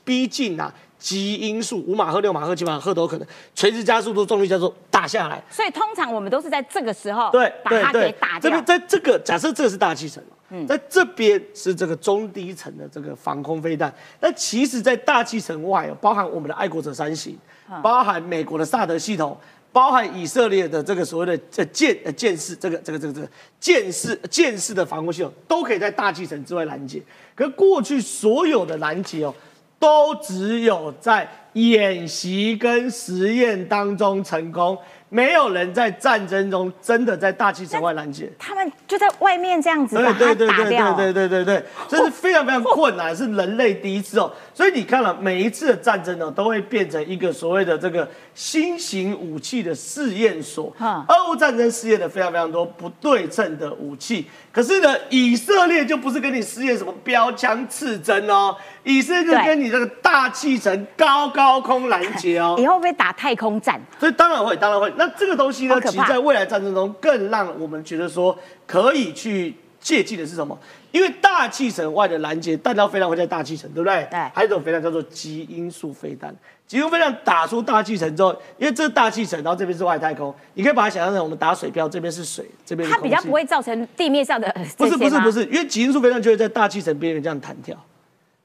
[0.04, 5.44] 逼近啊极音速五马赫、六马赫、七马赫都有可能，垂直加速度、重力加速打下来。
[5.50, 8.42] 所以通常我们都是在这个时候对把它给打，掉。
[8.42, 8.62] 这个。
[8.62, 10.24] 在这个假设这个是大气层，
[10.54, 17.36] 嗯在这边是这个中低层的这个防空飞弹，那其实，在大气层外哦，包含我们的爱国者三型，
[17.70, 19.36] 嗯包含美国的萨德系统。
[19.74, 23.28] 包含以色列的这个所谓的这剑呃剑式这个这个这个这个
[23.60, 27.02] 剑式剑式的防空系统，都可以在大气层之外拦截。
[27.34, 29.34] 可过去所有的拦截哦，
[29.80, 34.78] 都只有在演习跟实验当中成功，
[35.14, 38.28] 没有人在战争中真的在大气层外拦截。
[38.40, 44.32] 他们就在外面这样子把它对对对对对对对对，这是非常非常困难，是人类第一次哦。
[44.56, 50.74] 所以你看了每一次的战争呢，都会变成一个所谓的这个新型武器的试验所。
[50.80, 62.56] 哈俄乌战争试验的非常非常多不对称的武器，可是呢，以色列就不是跟你试验什么标枪刺针哦，以色列就跟你这个大气层高高空拦截哦。
[62.58, 63.80] 以后会不会打太空战？
[64.00, 64.92] 所以当然会，当然会。
[64.98, 70.58] 那这个东西呢，其实在未来战争中更让我们觉得说可以去借鉴的是什么？
[70.92, 74.08] 因为大气层外的拦截弹道飞弹会在大气层，对不对？
[74.12, 74.20] 对。
[74.34, 76.34] 还有一种飞弹叫做极音速飞弹。
[76.68, 84.48] 极音速飞弹打出大气层之后，因为这是大气层，然后这边是外太空，你可以把它想象成我们打水漂，这边是水，这边它比较不会造成地面上的
[84.78, 87.76] 不是不是不是，因为极音速飞弹就会在大气层边缘这样弹跳，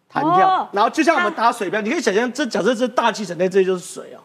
[0.08, 0.68] 弹跳，哦。
[0.72, 4.20] 然后就像我们打水漂，你可以想象这假设这大气层内这就是水哦，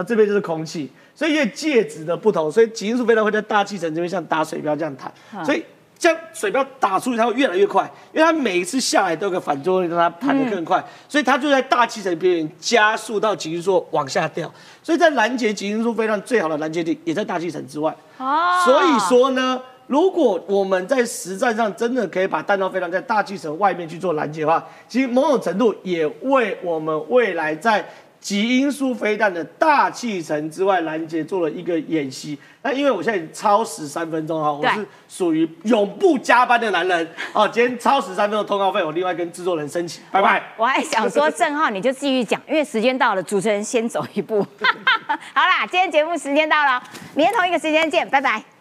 [0.00, 5.62] 那这边就是空气，所以因为介质的不同，所以极音速飞弹会在大气层这边像打水漂这样弹，嗯所以
[5.98, 7.84] 这样水漂打出去它会越来越快，
[8.14, 14.50] 因为它每一次下来都有个反作用力让它弹得更快，所以它就在大气层边缘加速到极音速往下掉，
[14.82, 17.94] 所以在拦截极音速飞弹最好的拦截点也在大气层之外。
[18.16, 27.86] 哦所以说呢，如果我们在实战上真的可以把弹道飞弹在大气层外面去做拦截的话，其实某种程度也为我们未来在
[28.20, 32.38] 极音速飞弹的大气层之外拦截做了一个演习。
[32.62, 37.48] 那因为我现在超时三分钟哈，我对是属于永不加班的男人哦。
[37.48, 40.42] 今天超时三分钟通告费，我另外跟制作人申请，拜拜。
[40.58, 44.46] 我还想说，郑浩你就继续讲，因为时间到了，主持人先走一步。
[45.32, 46.82] 好啦，今天节目时间到了，
[47.14, 48.59] 明天同一个时间见，拜拜。